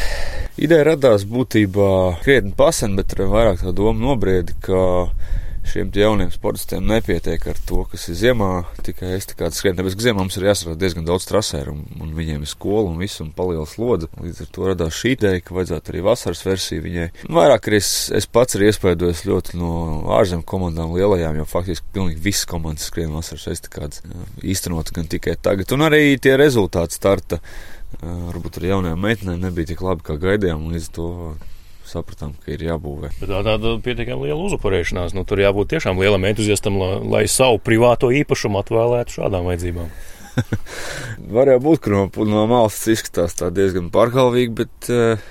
Ideja 0.60 0.90
radās 0.90 1.24
būtībā 1.30 1.90
krietni 2.26 2.52
pasen, 2.58 2.98
bet 3.00 3.16
vairāk 3.16 3.64
tā 3.64 3.72
doma 3.78 4.10
nobrieda, 4.10 4.58
ka 4.66 4.82
šiem 5.68 5.90
jauniem 5.94 6.32
sportistiem 6.34 6.86
nepietiek 6.88 7.44
ar 7.52 7.60
to, 7.68 7.84
kas 7.92 8.08
ir 8.12 8.18
ziemā. 8.20 8.50
Tikai 8.86 9.14
es 9.18 9.28
tikai 9.30 9.50
skrienu, 9.56 9.78
tāpēc, 9.80 9.98
ka 9.98 10.06
ziemā 10.06 10.22
mums 10.22 10.38
ir 10.40 10.48
jāsarāda 10.48 10.80
diezgan 10.82 11.08
daudz 11.08 11.28
trasēru, 11.30 11.74
un, 11.76 12.02
un 12.04 12.14
viņiem 12.18 12.44
ir 12.46 12.52
skola 12.52 12.88
un 12.92 13.00
viss, 13.02 13.22
un 13.24 13.34
paliels 13.36 13.76
lodze. 13.82 14.10
Līdz 14.24 14.44
ar 14.46 14.52
to 14.56 14.70
radās 14.70 14.98
šī 14.98 15.14
ideja, 15.16 15.44
ka 15.44 15.58
vajadzētu 15.58 15.94
arī 15.94 16.04
vasaras 16.08 16.44
versiju 16.48 16.86
viņai. 16.86 17.08
Vairāk 17.40 17.70
arī 17.70 17.82
es, 17.82 17.92
es 18.16 18.30
pats 18.32 18.58
ir 18.58 18.68
iespējojis 18.70 19.26
ļoti 19.28 19.60
no 19.62 19.72
ārzemju 20.18 20.48
komandām 20.48 20.96
lielajām, 20.96 21.42
jo 21.42 21.48
faktiski 21.50 21.92
pilnīgi 21.98 22.24
visas 22.30 22.48
komandas 22.50 22.88
skrien 22.92 23.14
vasaras 23.16 23.50
estakādas 23.56 24.04
īstenot 24.46 24.94
gan 24.96 25.10
tikai 25.12 25.36
tagad, 25.42 25.74
un 25.76 25.88
arī 25.90 26.16
tie 26.22 26.38
rezultāti 26.40 26.98
starta. 26.98 27.42
Varbūt 28.02 28.60
arī 28.60 28.74
jaunajām 28.74 29.00
meitenēm 29.00 29.46
nebija 29.46 29.72
tik 29.72 29.82
labi, 29.86 30.04
kā 30.06 30.18
gaidījām, 30.20 30.66
un 30.66 30.76
līdz 30.76 30.90
to 30.98 31.12
sapratām, 31.90 32.36
ka 32.44 32.52
ir 32.54 32.66
jābūvē. 32.68 33.14
Bet 33.22 33.32
tā 33.32 33.42
tāda 33.46 33.74
pietiekami 33.84 34.28
liela 34.28 34.44
uzuparēšanās. 34.50 35.16
Nu, 35.18 35.24
tur 35.28 35.42
jābūt 35.42 35.72
tiešām 35.76 36.02
lielam 36.02 36.28
entuziastam, 36.30 36.78
lai, 36.82 36.92
lai 37.16 37.24
savu 37.32 37.62
privāto 37.64 38.12
īpašumu 38.14 38.62
atvēlētu 38.62 39.20
šādām 39.20 39.50
vajadzībām. 39.50 39.90
Var 41.38 41.54
jau 41.54 41.62
būt, 41.64 41.82
ka 41.86 41.94
no, 41.94 42.04
no 42.30 42.46
malas 42.50 42.78
izskatās 42.92 43.38
tā 43.40 43.50
diezgan 43.56 43.90
pārgalvīgi, 43.94 44.54
bet 44.62 44.92
uh, 44.94 45.28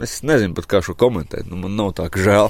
Es 0.00 0.22
nezinu 0.24 0.54
pat, 0.56 0.66
kā 0.70 0.80
šo 0.84 0.94
komentēt. 0.96 1.44
Nu, 1.50 1.58
man 1.60 1.74
nav 1.76 1.90
tā, 1.98 2.06
ka 2.12 2.20
žēl, 2.22 2.48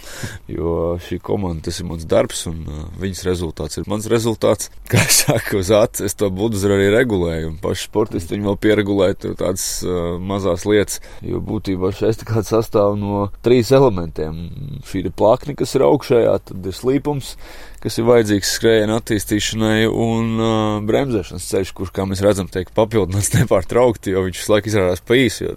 jo 0.53 0.75
šī 1.03 1.19
komanda 1.25 1.67
tas 1.67 1.81
ir 1.83 1.89
mans 1.89 2.07
darbs, 2.07 2.45
un 2.51 2.61
uh, 2.69 2.85
viņas 3.03 3.25
rezultāts 3.27 3.81
ir 3.81 3.89
mans 3.91 4.07
rezultāts. 4.11 4.71
Kā 4.93 5.03
es 5.09 5.23
saku, 5.25 5.63
uz 5.63 5.73
acis 5.75 6.07
es 6.11 6.19
to 6.19 6.29
buldozēru 6.31 6.77
arī 6.77 6.91
regulēju, 6.95 7.51
un 7.51 7.59
paši 7.63 7.89
sportisti 7.89 8.37
viņi 8.37 8.47
vēl 8.47 8.59
pieregulēja 8.63 9.19
tādas 9.41 9.67
uh, 9.83 10.21
mazās 10.23 10.67
lietas. 10.69 11.01
Jo 11.27 11.43
būtībā 11.43 11.91
šeit 11.97 12.23
kāds 12.29 12.53
sastāv 12.55 12.95
no 13.01 13.27
trīs 13.43 13.73
elementiem. 13.75 14.45
Šī 14.87 15.07
ir 15.07 15.15
plakne, 15.17 15.57
kas 15.59 15.75
ir 15.75 15.87
augšējā, 15.89 16.37
tad 16.51 16.69
ir 16.69 16.77
slīpums, 16.77 17.35
kas 17.83 17.99
ir 17.99 18.07
vajadzīgs 18.07 18.53
skrējiena 18.59 18.99
attīstīšanai, 19.01 19.79
un 19.91 20.29
uh, 20.39 20.77
bremzēšanas 20.87 21.49
ceļš, 21.51 21.73
kurš, 21.79 21.95
kā 21.97 22.07
mēs 22.09 22.23
redzam, 22.25 22.51
tiek 22.53 22.71
papildināts 22.77 23.33
nepārtraukti, 23.39 24.15
jo 24.15 24.27
viņš 24.29 24.43
visu 24.43 24.55
laiku 24.55 24.73
izrādās 24.73 25.03
pa 25.07 25.19
īsu. 25.19 25.57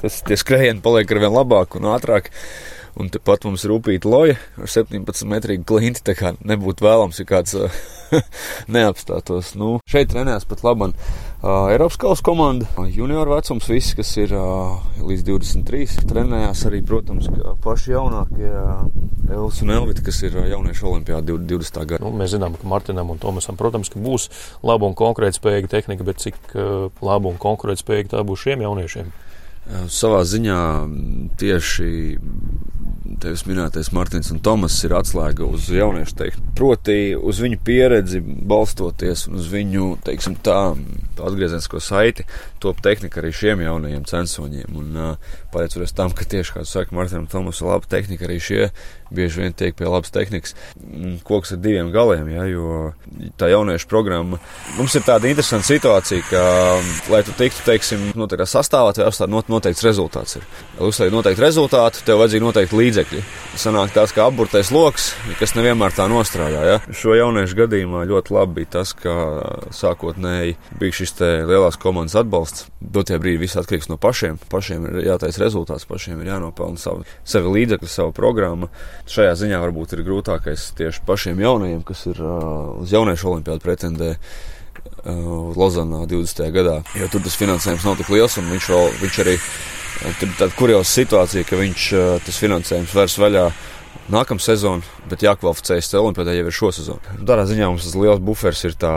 Tas 0.00 0.22
tie 0.26 0.38
skrējieni 0.40 0.84
paliek 0.84 1.12
ar 1.12 1.22
vien 1.26 1.36
labāk 1.36 1.78
un 1.80 1.90
ātrāk. 1.92 2.32
Un 2.96 3.10
tepat 3.12 3.44
mums 3.44 3.60
ir 3.66 3.74
rūpīta 3.74 4.08
loja 4.08 4.38
ar 4.56 4.70
17 4.72 5.28
metrīgu 5.28 5.66
klinti, 5.68 6.00
tā 6.00 6.14
kā 6.16 6.30
nebūtu 6.40 6.86
vēlams, 6.86 7.18
ja 7.20 7.26
kāds 7.28 7.52
neapstātos. 8.72 9.50
Nu, 9.60 9.74
šeit 9.84 10.08
trenējas 10.14 10.46
pat 10.48 10.62
labi 10.64 10.88
uh, 10.88 11.68
Eiropas 11.74 11.98
kausa 12.00 12.24
komanda, 12.24 12.68
junior 12.88 13.28
vecums, 13.28 13.68
visi, 13.68 13.92
kas 13.98 14.14
ir 14.16 14.32
uh, 14.32 14.78
līdz 15.04 15.26
23. 15.28 16.06
Trenējās 16.08 16.64
arī, 16.70 16.80
protams, 16.88 17.28
paši 17.64 17.92
jaunākie 17.92 18.48
Elvis 19.28 19.60
un 19.66 19.74
Elvita, 19.76 20.06
kas 20.06 20.22
ir 20.24 20.40
jauniešu 20.54 20.88
olimpiāda 20.94 21.36
20. 21.36 21.82
gada. 21.82 22.00
Nu, 22.06 22.14
mēs 22.16 22.32
zinām, 22.32 22.56
ka 22.56 22.70
Martinam 22.70 23.12
un 23.12 23.20
Tomasam, 23.20 23.60
protams, 23.60 23.92
ka 23.92 24.00
būs 24.00 24.30
laba 24.64 24.88
un 24.88 24.96
konkurētspējīga 24.96 25.74
tehnika, 25.76 26.08
bet 26.08 26.24
cik 26.24 26.40
uh, 26.56 26.88
laba 27.04 27.28
un 27.28 27.36
konkurētspējīga 27.44 28.16
tā 28.16 28.24
būs 28.24 28.48
šiem 28.48 28.64
jauniešiem? 28.64 29.12
Savā 29.90 30.20
ziņā 30.22 30.58
tieši 31.42 31.88
tevis 33.22 33.44
minētais 33.48 33.92
Mārtiņš 33.94 34.32
un 34.34 34.42
Tomas 34.44 34.76
ir 34.86 34.94
atslēga 34.98 35.46
uz 35.48 35.68
jauniešu 35.72 36.16
teikt. 36.18 36.42
Proti, 36.58 36.98
uz 37.16 37.40
viņu 37.42 37.60
pieredzi 37.66 38.22
balstoties 38.22 39.26
un 39.30 39.40
uz 39.40 39.50
viņu, 39.52 39.92
teiksim, 40.06 40.38
tā 40.44 40.60
atgriezenisko 41.22 41.80
saiti, 41.82 42.26
top 42.62 42.82
tehnika 42.84 43.22
arī 43.22 43.32
šiem 43.36 43.64
jaunajiem 43.64 44.06
censoņiem. 44.08 44.76
Un 44.76 45.00
uh, 45.00 45.34
pateicoties 45.54 45.96
tam, 45.96 46.14
ka 46.16 46.28
tieši, 46.28 46.56
kā 46.56 46.64
tu 46.66 46.70
saki, 46.70 46.94
Mārtiņam 46.96 47.26
un 47.26 47.32
Tomasam, 47.32 47.70
laba 47.72 47.88
tehnika 47.90 48.28
arī 48.28 48.38
šie 48.42 48.70
bieži 49.10 49.40
vien 49.40 49.54
tiek 49.54 49.76
pie 49.76 49.86
labas 49.86 50.10
tehnikas. 50.14 50.54
Koks 51.26 51.54
ar 51.54 51.60
diviem 51.62 51.92
galiem, 51.94 52.28
ja, 52.32 52.46
jo 52.50 52.92
tā 53.38 53.50
jauniešu 53.52 53.88
programma. 53.90 54.40
Mums 54.78 54.96
ir 54.98 55.04
tāda 55.06 55.30
interesanta 55.30 55.68
situācija, 55.68 56.24
ka, 56.30 56.42
lai 57.12 57.22
tu 57.26 57.34
tiktu, 57.38 57.62
teiksim, 57.66 58.08
noteiktā 58.18 58.48
sastāvā, 58.50 58.94
tev 58.96 59.06
jāuzstāda 59.06 59.32
not, 59.32 59.50
noteikts 59.52 59.84
rezultāts. 59.86 60.38
Ir. 60.40 60.46
Lai 60.78 60.90
uzstādītu 60.90 61.18
noteiktu 61.18 61.44
rezultātu, 61.44 62.02
tev 62.06 62.20
vajadzīgi 62.22 62.46
noteikti 62.46 62.80
līdzekļi. 62.80 63.22
Sanāk 63.56 63.94
tāds 63.94 64.14
kā 64.16 64.26
apburtais 64.26 64.72
lokus, 64.74 65.12
kas 65.40 65.54
nevienmēr 65.56 65.94
tā 65.96 66.08
nostrādā. 66.10 66.64
Ja. 66.66 66.80
Šo 66.90 67.14
jauniešu 67.16 67.60
gadījumā 67.62 68.04
ļoti 68.10 68.34
labi 68.34 68.60
bija 68.60 68.72
tas, 68.80 68.92
ka 68.96 69.14
sākotnēji 69.74 70.58
bija 70.80 70.98
šis 71.00 71.05
lielās 71.20 71.78
komandas 71.80 72.16
atbalsts. 72.18 72.66
Dotie 72.80 73.18
brīdi 73.22 73.44
viss 73.44 73.58
atkarīgs 73.60 73.88
no 73.90 73.98
pašiem. 74.00 74.38
Pašiem 74.50 74.88
ir 74.90 74.98
jātaisa 75.06 75.42
rezultāts, 75.44 75.86
pašiem 75.88 76.20
ir 76.22 76.32
jānopelna 76.32 76.80
savu, 76.80 77.06
savu 77.24 77.54
līdzekļu, 77.54 77.90
savu 77.90 78.14
programmu. 78.16 78.70
Šajā 79.10 79.36
ziņā 79.42 79.62
varbūt 79.62 79.96
ir 79.96 80.04
grūtākais 80.06 80.72
tieši 80.78 81.04
pašiem 81.06 81.40
jaunajiem, 81.44 81.82
kas 81.86 82.06
ir 82.10 82.20
uh, 82.22 82.82
uz 82.82 82.92
jauniešu 82.94 83.32
olimpiādu 83.34 83.64
pretendē. 83.64 84.16
Uh, 85.06 85.54
Lozanā 85.54 86.02
20. 86.10 86.50
gadā, 86.50 86.80
jo 86.98 87.06
tur 87.12 87.22
tas 87.22 87.38
finansējums 87.38 87.84
nav 87.86 87.94
tik 88.00 88.10
liels, 88.10 88.34
un 88.40 88.48
viņš, 88.50 88.68
vēl, 88.72 88.88
viņš 89.04 89.18
arī 89.22 89.36
tur 90.18 90.26
ir 90.26 90.34
tāda 90.40 90.56
kuriosa 90.58 90.96
situācija, 90.98 91.46
ka 91.46 91.58
viņš 91.60 91.84
tas 92.26 92.40
finansējums 92.42 92.94
vairs 92.96 93.14
vaļā 93.22 93.44
uh, 93.46 93.75
nākamā 94.12 94.42
sezona, 94.42 94.84
bet 95.10 95.24
jākvalificējas 95.24 95.92
Olimpijā 95.98 96.34
jau 96.36 96.46
ir 96.46 96.54
šo 96.54 96.70
sezonu. 96.74 97.16
Tādā 97.26 97.46
ziņā 97.48 97.70
mums 97.70 97.86
tas 97.86 97.96
liels 97.98 98.22
buferis 98.22 98.62
ir 98.68 98.76
tā 98.78 98.92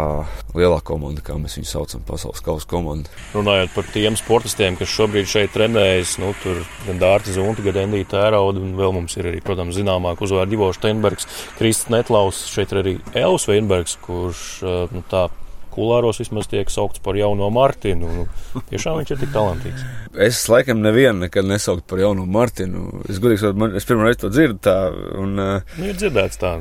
lielā 0.58 0.80
komanda, 0.86 1.24
kā 1.26 1.38
mēs 1.40 1.58
viņu 1.60 1.70
saucam, 1.70 2.04
pasaules 2.08 2.44
kausa 2.46 2.70
komanda. 2.70 3.12
Runājot 3.34 3.74
par 3.76 3.90
tiem 3.94 4.18
sportistiem, 4.20 4.78
kas 4.80 4.92
šobrīd 4.94 5.30
šeit 5.30 5.54
trenējas, 5.56 6.18
nu, 6.22 6.34
tur 6.44 6.62
gan 6.88 7.02
Dārta 7.02 7.34
Zunta, 7.36 7.66
gan 7.66 7.82
Endija 7.86 8.12
Tērauda, 8.16 8.62
un 8.64 8.78
vēl 8.80 8.96
mums 9.00 9.18
ir 9.20 9.32
arī, 9.32 9.42
protams, 9.46 9.78
zināmāk 9.80 10.22
uzvārdi 10.26 10.58
Ivo 10.58 10.72
Steinbergs, 10.76 11.30
Kristis 11.58 11.90
Netlaus, 11.94 12.46
šeit 12.52 12.74
ir 12.74 12.84
arī 12.84 12.98
Elvis 13.14 13.50
Veinbergs, 13.50 13.98
kurš 14.06 14.48
nu, 14.94 15.06
tā 15.10 15.28
kulāros 15.74 16.20
vismaz 16.22 16.50
tiek 16.50 16.70
saukts 16.72 17.02
par 17.04 17.18
jauno 17.18 17.50
Martinu. 17.54 18.10
Nu, 18.20 18.62
tiešām 18.72 19.00
viņš 19.00 19.14
ir 19.14 19.20
tik 19.22 19.32
talantīgs. 19.34 19.86
Es 20.26 20.42
laikam 20.50 20.82
nevienu 20.84 21.26
nekad 21.26 21.48
nesaucu 21.48 21.84
par 21.90 22.02
jauno 22.02 22.26
Martinu. 22.30 23.04
Es 23.10 23.22
godīgi 23.22 23.44
sakot, 23.44 23.76
es 23.78 23.88
pirmo 23.88 24.08
reizi 24.08 24.24
to 24.24 24.32
dzirdu 24.34 24.60
tā. 24.66 24.76
Un, 25.20 25.36
uh, 25.40 25.76
nu, 25.78 25.90
ir 25.92 26.00
dzirdēts 26.00 26.42
tā, 26.42 26.56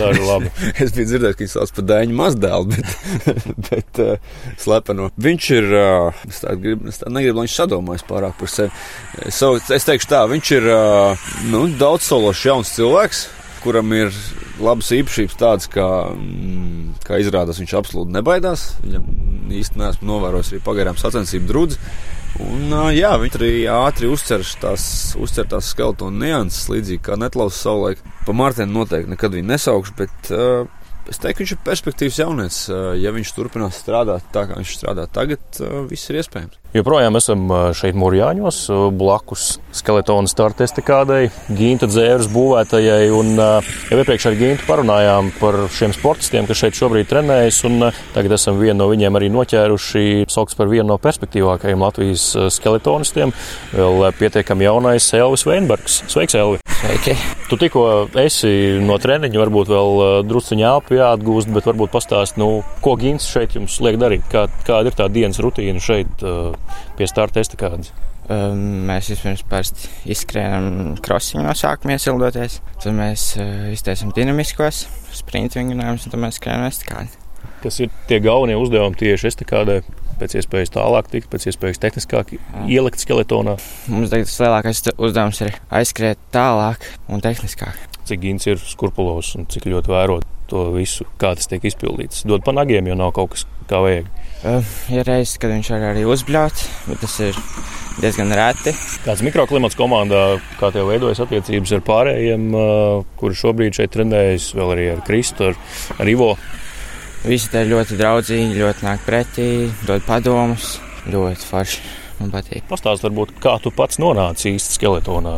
daži 0.00 0.26
labi. 0.30 0.52
es 0.74 0.94
biju 0.96 1.10
dzirdējis, 1.10 1.38
ka 1.38 1.44
viņš 1.44 1.54
sauc 1.56 1.74
par 1.78 1.88
Daiņu 1.92 2.18
mazdēlu, 2.20 2.70
bet, 2.74 3.22
bet 3.70 4.02
uh, 4.04 4.34
slepeno. 4.60 5.08
Viņš 5.28 5.50
ir, 5.58 5.70
uh, 5.78 6.26
es 6.28 6.42
tā, 6.44 6.56
grib, 6.60 6.84
es 6.90 7.00
tā 7.02 7.12
negribu, 7.12 7.40
lai 7.40 7.48
viņš 7.48 7.56
sadomājas 7.62 8.06
pārāk 8.08 8.36
par 8.40 8.52
sevi. 8.52 8.84
Es, 9.28 9.40
es 9.78 9.88
teikšu 9.88 10.12
tā, 10.12 10.24
viņš 10.30 10.52
ir 10.58 10.68
uh, 10.72 11.30
nu, 11.50 11.66
daudz 11.80 12.08
sološs 12.10 12.44
jauns 12.50 12.74
cilvēks, 12.76 13.24
kuram 13.64 13.92
ir 13.96 14.12
labas 14.62 14.90
īpašības 14.94 15.38
tādas, 15.40 15.68
kā, 15.72 15.86
mm, 16.12 17.00
kā 17.06 17.18
izrādās, 17.22 17.60
viņš 17.62 17.76
absolūti 17.78 18.14
nebaidās. 18.14 18.66
Viņam 18.84 19.06
īsti 19.54 19.80
neesmu 19.80 20.08
novērojis 20.10 20.52
arī 20.52 20.60
pagaidām 20.64 21.00
sacensību 21.00 21.48
drudzi. 21.48 21.80
Un, 22.44 22.72
jā, 22.90 23.12
viņi 23.22 23.38
arī 23.38 23.50
ātri 23.70 24.08
uzcer 24.10 24.42
tās, 24.60 24.86
uzcer 25.22 25.46
tās 25.50 25.68
skeletonu 25.70 26.24
nianses, 26.24 26.66
līdzīgi 26.72 27.04
kā 27.06 27.18
Netlaus 27.20 27.60
savulaik. 27.62 28.02
Pa 28.26 28.34
Mārtiņu 28.34 28.74
noteikti 28.74 29.12
nekad 29.12 29.36
viņu 29.36 29.50
nesaukšu, 29.52 29.94
bet 30.00 30.32
uh, 30.34 30.64
Es 31.10 31.20
teiktu, 31.20 31.36
ka 31.36 31.44
viņš 31.44 31.52
ir 31.54 31.62
perspektīvs 31.66 32.18
jaunietis. 32.22 32.60
Ja 33.00 33.12
viņš 33.12 33.32
turpinās 33.36 33.80
strādāt 33.82 34.24
tā, 34.32 34.46
kā 34.48 34.56
viņš 34.56 34.76
strādā 34.78 35.04
tagad, 35.12 35.42
viss 35.90 36.08
ir 36.08 36.22
iespējams. 36.22 36.60
Joprojām 36.74 37.14
esam 37.14 37.44
šeit 37.76 37.94
Mūrjāņos, 37.94 38.56
blakus 38.98 39.60
skeletona 39.76 40.26
starta 40.26 40.64
estakādei, 40.66 41.28
Ginta 41.54 41.86
dzēras 41.86 42.26
būvētajai. 42.32 43.12
Un, 43.14 43.36
jau 43.38 43.98
iepriekš 44.00 44.26
ar 44.32 44.38
Gintu 44.40 44.66
parunājām 44.66 45.30
par 45.38 45.60
šiem 45.70 45.94
sportistiem, 45.94 46.48
kas 46.48 46.64
šeit 46.64 46.80
šobrīd 46.80 47.06
trenējas. 47.12 47.60
Tagad 48.16 48.34
esam 48.34 48.58
vienu 48.58 48.80
no 48.80 48.88
viņiem 48.90 49.20
arī 49.20 49.30
noķēruši. 49.36 50.24
Sauks 50.34 50.58
par 50.58 50.72
vienu 50.72 50.88
no 50.90 50.98
perspektīvākajiem 50.98 51.84
Latvijas 51.84 52.26
skeletonistiem. 52.56 53.30
Vēl 53.76 54.08
pietiekami 54.18 54.66
jaunais 54.66 55.12
Elvis 55.14 55.46
Veinbergs. 55.46 56.02
Sveiks, 56.10 56.34
Elvi! 56.40 56.58
Sveiki! 56.80 57.14
Tu 57.44 57.56
tikko 57.60 57.84
esi 58.18 58.80
no 58.82 58.96
treniņa, 58.98 59.38
varbūt 59.44 59.70
vēl 59.70 60.02
drusciņā 60.26 60.72
elpu 60.94 61.02
jāatgūst, 61.02 61.50
bet 61.54 61.66
varbūt 61.66 61.92
pastāst, 61.92 62.38
nu, 62.38 62.62
ko 62.82 62.96
Gins 62.96 63.26
šeit 63.26 63.54
jums 63.56 63.80
liek 63.82 63.98
darīt? 63.98 64.24
Kā, 64.30 64.46
kāda 64.66 64.90
ir 64.90 64.96
tā 64.96 65.08
dienas 65.10 65.40
rutīna 65.42 65.80
šeit 65.82 66.22
pie 66.96 67.08
starta 67.08 67.40
estakādes? 67.42 67.92
Um, 68.24 68.86
mēs 68.88 69.10
vispirms 69.12 69.44
izskrienam 70.08 70.94
krosiņu 71.04 71.42
no 71.44 71.52
sākuma 71.52 71.98
iesildoties, 71.98 72.62
tad 72.80 72.96
mēs 72.96 73.34
uh, 73.36 73.68
iztaisam 73.74 74.14
dinamiskos 74.16 74.86
sprintu 75.12 75.60
vingrinājumus, 75.60 76.06
un 76.06 76.14
tad 76.14 76.22
mēs 76.22 76.40
skrienam 76.40 76.64
estakādi. 76.70 77.12
Kas 77.60 77.82
ir 77.84 77.92
tie 78.08 78.22
galvenie 78.24 78.56
uzdevumi 78.56 78.96
tieši 79.00 79.28
estakādē? 79.32 79.82
Pēc 80.14 80.36
iespējas 80.38 80.70
tālāk, 80.70 81.08
tikt, 81.10 81.26
pēc 81.32 81.48
iespējas 81.50 81.80
tehniskāk 81.82 82.36
ielikt 82.70 83.02
skeletonā. 83.02 83.56
Mums 83.90 84.12
tas 84.12 84.36
lielākais 84.44 84.84
uzdevums 84.94 85.42
ir 85.42 85.56
aizskriet 85.74 86.22
tālāk 86.32 86.86
un 87.10 87.24
tehniskāk. 87.24 87.90
Cik 88.06 88.22
gins 88.22 88.46
ir 88.46 88.62
skurpulos 88.62 89.32
un 89.34 89.50
cik 89.50 89.66
ļoti 89.72 89.90
vērot 89.90 90.33
to 90.54 90.68
visu, 90.74 91.06
kā 91.20 91.34
tas 91.34 91.50
tiek 91.50 91.64
izpildīts. 91.66 92.22
Dod 92.28 92.44
pa 92.46 92.54
nagiem, 92.54 92.86
jo 92.90 92.98
nav 92.98 93.14
kaut 93.16 93.34
kas 93.34 93.46
kā 93.70 93.80
vajag. 93.82 94.10
Ir 94.92 95.06
reizes, 95.08 95.38
kad 95.40 95.54
viņš 95.54 95.70
var 95.72 95.88
arī 95.90 96.04
uzbļaut, 96.08 96.64
bet 96.90 97.00
tas 97.02 97.16
ir 97.24 97.38
diezgan 98.02 98.34
reti. 98.36 98.74
Kāds 99.04 99.24
mikroklimats 99.24 99.78
komandā, 99.78 100.24
kā 100.60 100.70
tev 100.74 100.90
veidojas 100.90 101.22
attiecības 101.24 101.74
ar 101.78 101.84
pārējiem, 101.86 102.46
uh, 102.52 103.06
kuri 103.20 103.40
šobrīd 103.40 103.80
šeit 103.80 103.94
trenējas, 103.94 104.52
vēl 104.58 104.76
arī 104.76 104.86
ar 104.94 105.02
Kristu, 105.06 105.50
ar, 105.50 105.58
ar 105.98 106.12
Ivo? 106.12 106.34
Visi 107.24 107.48
te 107.52 107.64
ļoti 107.64 107.96
draudzīgi, 107.96 108.60
ļoti 108.60 108.84
nāk 108.84 109.04
pretī, 109.06 109.50
dod 109.88 110.04
padomus, 110.04 110.74
ļoti 111.08 111.48
forši. 111.48 112.03
Man 112.20 112.30
patīk. 112.30 112.64
Pastāst, 112.70 113.02
varbūt, 113.04 113.34
kā 113.42 113.56
tu 113.62 113.72
pats 113.74 113.98
nonāci 114.02 114.52
īsti 114.54 114.76
skeletonā, 114.78 115.34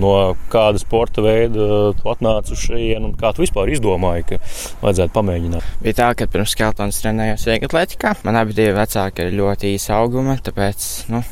no 0.00 0.14
kāda 0.52 0.80
sporta 0.82 1.24
veida 1.24 1.68
tu 1.98 2.10
atnāci 2.12 2.54
uz 2.54 2.66
šejienu 2.68 3.10
un 3.10 3.16
kā 3.18 3.32
tu 3.34 3.42
vispār 3.42 3.72
izdomāji, 3.74 4.26
ka 4.28 4.40
vajadzētu 4.84 5.14
pamēģināt. 5.16 5.70
Bija 5.82 5.98
tā, 6.02 6.10
ka 6.18 6.28
pirms 6.30 6.54
skeletonas 6.54 7.00
trenējos 7.02 7.48
vieglatlētikā. 7.50 8.14
Man 8.26 8.38
abi 8.40 8.56
divi 8.56 8.76
vecāki 8.78 9.26
ir 9.26 9.38
ļoti 9.40 9.74
īsa 9.74 9.98
auguma, 9.98 10.38
tāpēc, 10.46 10.86
nu, 11.14 11.24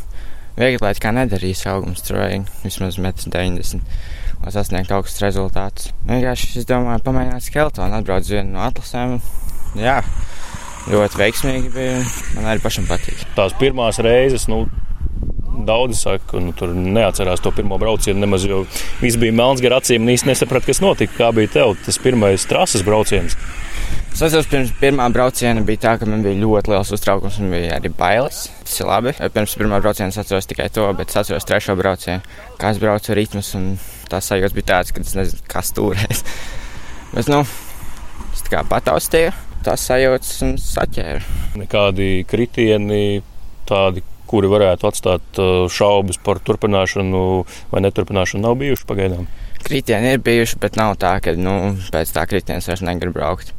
vieglatlētikā 0.58 1.14
nedarīja 1.20 1.76
augums, 1.76 2.02
tur 2.06 2.22
vajag 2.24 2.50
vismaz 2.66 2.98
1,90 2.98 3.78
m 3.78 3.86
lai 4.42 4.50
sasniegtu 4.50 4.96
augstus 4.96 5.22
rezultātus. 5.22 5.92
Vienkārši 6.08 6.62
es 6.62 6.66
domāju, 6.66 7.02
pamēģināt 7.06 7.46
skeletonu, 7.46 7.98
atbraukt 7.98 8.26
uz 8.26 8.32
vienu 8.34 8.56
no 8.56 8.64
atlasēm. 8.66 9.20
Jā, 9.78 10.00
ļoti 10.90 11.20
veiksmīgi 11.20 11.72
bija. 11.74 11.98
Man 12.36 12.48
arī 12.50 12.62
pašam 12.62 12.88
patīk. 12.90 13.22
Tās 13.36 13.54
pirmās 13.60 14.00
reizes, 14.02 14.48
nu, 14.50 14.64
Daudzi 15.62 15.98
saka, 15.98 16.24
ka 16.30 16.40
nu, 16.40 16.54
tur 16.56 16.70
neatcerās 16.74 17.42
to 17.44 17.50
pirmo 17.54 17.76
braucienu 17.78 18.22
nemaz, 18.22 18.46
jo 18.48 18.62
viss 19.02 19.18
bija 19.20 19.34
melns 19.36 19.60
gar 19.62 19.76
acīm 19.76 20.02
un 20.02 20.14
īsti 20.14 20.30
nesaprata, 20.30 20.66
kas 20.70 20.80
notika. 20.82 21.12
Kā 21.18 21.28
bija 21.36 21.50
tev 21.58 21.74
tas 21.84 22.00
pirmais 22.02 22.46
trases 22.48 22.82
brauciens? 22.86 23.36
Es 24.12 24.24
atceros, 24.24 24.48
pirms 24.48 24.72
pirmā 24.80 25.10
brauciena 25.12 25.62
bija 25.68 25.82
tā, 25.84 25.92
ka 26.00 26.08
man 26.08 26.24
bija 26.24 26.40
ļoti 26.40 26.72
liels 26.72 26.94
uztraukums 26.96 27.38
un 27.44 27.52
bija 27.52 27.76
arī 27.76 27.92
bailes. 28.00 28.46
Tas 28.64 28.80
ir 28.80 28.88
labi. 28.88 29.14
Pirms 29.36 29.58
pirmā 29.60 29.78
brauciena 29.84 30.10
es 30.10 30.18
atceros 30.24 30.48
tikai 30.50 30.70
to, 30.72 30.88
bet 30.98 31.12
es 31.12 31.20
atceros 31.20 31.46
trešo 31.48 31.76
braucienu, 31.78 32.24
kā 32.58 32.72
es 32.72 32.80
braucu 32.82 33.20
ritmus 33.20 33.52
un 33.60 33.74
tās 34.10 34.32
sajūtas 34.32 34.56
bija 34.56 34.70
tādas, 34.72 34.96
ka 34.96 35.04
es 35.04 35.14
nezinu, 35.20 35.46
kas 35.52 35.76
turēs. 35.76 36.26
bet, 37.14 37.28
nu, 37.28 37.44
es 38.32 38.44
tā 38.48 38.56
kā 38.56 38.66
pataustīju 38.72 39.51
tās 39.66 39.84
sajūtas 39.88 40.32
un 40.46 40.56
saķēru. 40.60 41.36
Nekādi 41.60 42.08
kritieni, 42.28 43.22
tādi, 43.68 44.04
kuri 44.30 44.48
varētu 44.48 44.88
atstāt 44.88 45.40
uh, 45.42 45.64
šaubas 45.72 46.18
par 46.24 46.40
turpināšanu 46.44 47.22
vai 47.72 47.84
neturpināšanu, 47.84 48.44
nav 48.46 48.58
bijuši 48.62 48.88
pagaidām. 48.88 49.28
Kritieni 49.62 50.16
ir 50.16 50.22
bijuši, 50.24 50.58
bet 50.62 50.78
nav 50.80 50.96
tā, 51.02 51.14
ka 51.22 51.36
nu, 51.38 51.74
pēc 51.94 52.14
tā 52.16 52.26
kritiena 52.30 52.64
vairs 52.64 52.82
negribu 52.86 53.20
braukt. 53.20 53.52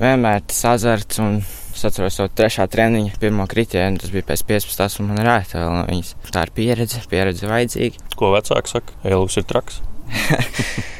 Vienmēr 0.00 0.44
tas 0.48 0.60
azarts 0.74 1.20
un 1.22 1.40
es 1.74 1.82
atceros 1.86 2.16
savu 2.18 2.32
trešā 2.36 2.66
treniņa, 2.72 3.16
pirmo 3.20 3.46
kritienu. 3.48 4.00
Tas 4.00 4.12
bija 4.12 4.26
pēc 4.28 4.44
15. 4.48 5.00
un 5.00 5.10
man 5.10 5.20
ir 5.22 5.32
ārta 5.32 5.60
vēl 5.60 5.76
no 5.78 5.82
viņas. 5.88 6.14
Tā 6.32 6.46
ir 6.46 6.54
pieredze, 6.56 7.02
pieredze 7.10 7.50
vajadzīga. 7.50 8.08
Ko 8.16 8.32
vecāki 8.34 8.74
saka? 8.74 8.96
Elvis 9.08 9.40
ir 9.40 9.46
traks. 9.48 9.82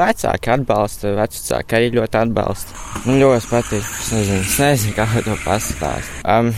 Vecāki 0.00 0.52
atbalsta, 0.52 1.14
vecāki 1.18 1.78
arī 1.78 1.92
ļoti 1.96 2.20
atbalsta. 2.20 2.76
Man 3.06 3.20
ļoti 3.22 3.50
patīk. 3.50 3.86
Es 4.04 4.12
nezinu, 4.14 4.42
es 4.44 4.58
nezinu 4.62 4.96
kā 4.98 5.08
to 5.26 5.38
pastāstīt. 5.44 6.12
Um, 6.24 6.52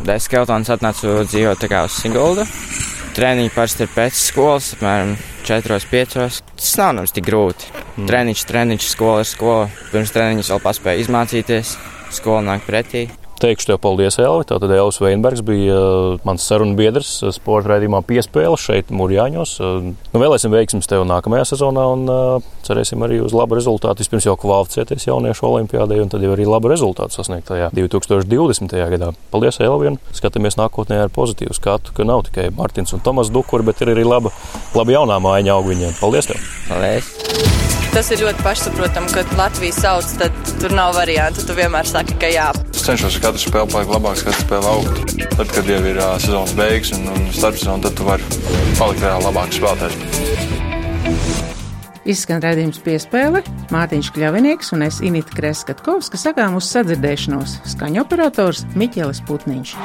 Dēļ 0.00 0.20
skeletons 0.24 0.70
atnāca 0.72 1.18
dzīvot 1.28 1.60
tā 1.60 1.68
kā 1.68 1.82
uz 1.84 1.98
Siguldu. 2.00 2.46
Treniņi 3.16 3.52
parasti 3.52 3.84
ir 3.84 3.90
pēc 3.92 4.16
skolas, 4.16 4.70
apmēram 4.78 5.12
4-5. 5.44 6.40
Tas 6.56 6.72
nav 6.80 6.94
nemaz 6.96 7.12
tik 7.12 7.26
grūti. 7.26 7.68
Mm. 7.98 8.08
Treniņš, 8.08 8.44
treniņš, 8.48 8.90
skola 8.94 9.24
ir 9.24 9.28
skola. 9.28 9.70
Pirms 9.90 10.14
treniņš 10.16 10.52
vēl 10.54 10.62
paspēja 10.64 11.04
izmācīties. 11.04 11.76
Skola 12.16 12.46
nāk 12.48 12.64
pretī. 12.68 13.10
Teikšu 13.40 13.70
tev 13.70 13.78
paldies, 13.80 14.18
Elvi. 14.20 14.44
Tātad 14.50 14.68
Elvis 14.74 14.98
Veinbergs 15.00 15.40
bija 15.46 15.72
uh, 15.72 16.18
mans 16.28 16.44
sarunu 16.44 16.74
biedrs 16.76 17.14
uh, 17.24 17.30
sporta 17.32 17.70
raidījumā 17.72 18.02
piespēle 18.04 18.58
šeit, 18.60 18.90
Mūrjāņos. 18.92 19.54
Uh, 19.64 19.86
nu, 19.96 20.20
vēlēsim 20.20 20.52
veiksmus 20.52 20.90
tev 20.90 21.06
nākamajā 21.08 21.46
sezonā 21.54 21.86
un 21.94 22.04
cerēsim 22.66 23.00
arī 23.06 23.22
uz 23.24 23.32
labu 23.32 23.56
rezultātu. 23.56 24.04
Vispirms 24.04 24.28
jau 24.28 24.36
kvalificēties 24.42 25.08
jauniešu 25.08 25.48
olimpiādē 25.48 26.02
un 26.04 26.12
tad 26.12 26.26
jau 26.26 26.34
arī 26.34 26.44
labu 26.44 26.68
rezultātu 26.68 27.16
sasniegt 27.16 27.48
tajā 27.48 27.70
2020. 27.72 28.76
gadā. 28.92 29.14
Paldies, 29.32 29.62
Elvi, 29.64 29.94
un 29.94 29.98
skatāmies 30.12 30.60
nākotnē 30.60 31.00
ar 31.06 31.14
pozitīvu 31.16 31.56
skatu, 31.56 31.96
ka 31.96 32.04
nav 32.04 32.26
tikai 32.28 32.50
Martins 32.60 32.92
un 32.92 33.00
Tomas 33.00 33.32
Dukuri, 33.32 33.64
bet 33.72 33.80
ir 33.80 33.94
arī 33.94 34.04
laba, 34.04 34.36
laba 34.76 34.98
jaunā 34.98 35.16
mājiņa 35.16 35.56
aug 35.56 35.72
viņiem. 35.72 35.96
Paldies 36.02 36.28
tev! 36.28 36.44
Paldies! 36.68 37.19
Tas 37.90 38.06
ir 38.14 38.20
ļoti 38.22 38.44
pašsaprotami, 38.46 39.10
ka 39.10 39.24
Latvijas 39.34 39.80
sauc, 39.82 40.12
tad 40.20 40.36
tur 40.62 40.70
nav 40.78 40.94
variantu. 40.94 41.42
Tu 41.46 41.56
vienmēr 41.58 41.88
saki, 41.90 42.14
ka 42.22 42.28
jā. 42.30 42.46
Es 42.70 42.84
cenšos 42.86 43.16
ar 43.18 43.24
katru 43.24 43.42
spēli 43.42 43.72
palikt 43.72 43.90
labāks, 43.90 44.22
katru 44.28 44.44
spēli 44.44 44.70
augt. 44.70 45.16
Tad, 45.34 45.50
kad 45.50 45.70
jau 45.74 45.80
ir 45.90 45.98
uh, 45.98 46.14
sezonas 46.22 46.54
beigas 46.58 46.94
un, 46.94 47.08
un 47.10 47.26
starpsezona, 47.34 47.82
tad 47.88 47.98
tu 47.98 48.06
vari 48.06 48.22
palikt 48.78 49.02
vēl 49.02 49.26
labāks 49.26 49.58
spēlētājs. 49.58 50.48
Izskan 52.10 52.40
redzējums 52.42 52.78
piespēle, 52.86 53.42
Mārtiņš 53.74 54.12
Kļavinieks 54.14 54.72
un 54.74 54.86
es 54.86 55.02
Inita 55.04 55.34
Kreskatkovska 55.36 56.18
sakām 56.18 56.56
uz 56.58 56.70
sadzirdēšanos 56.70 57.58
skaņoperators 57.74 58.64
Miķelis 58.78 59.20
Putniņš. 59.28 59.76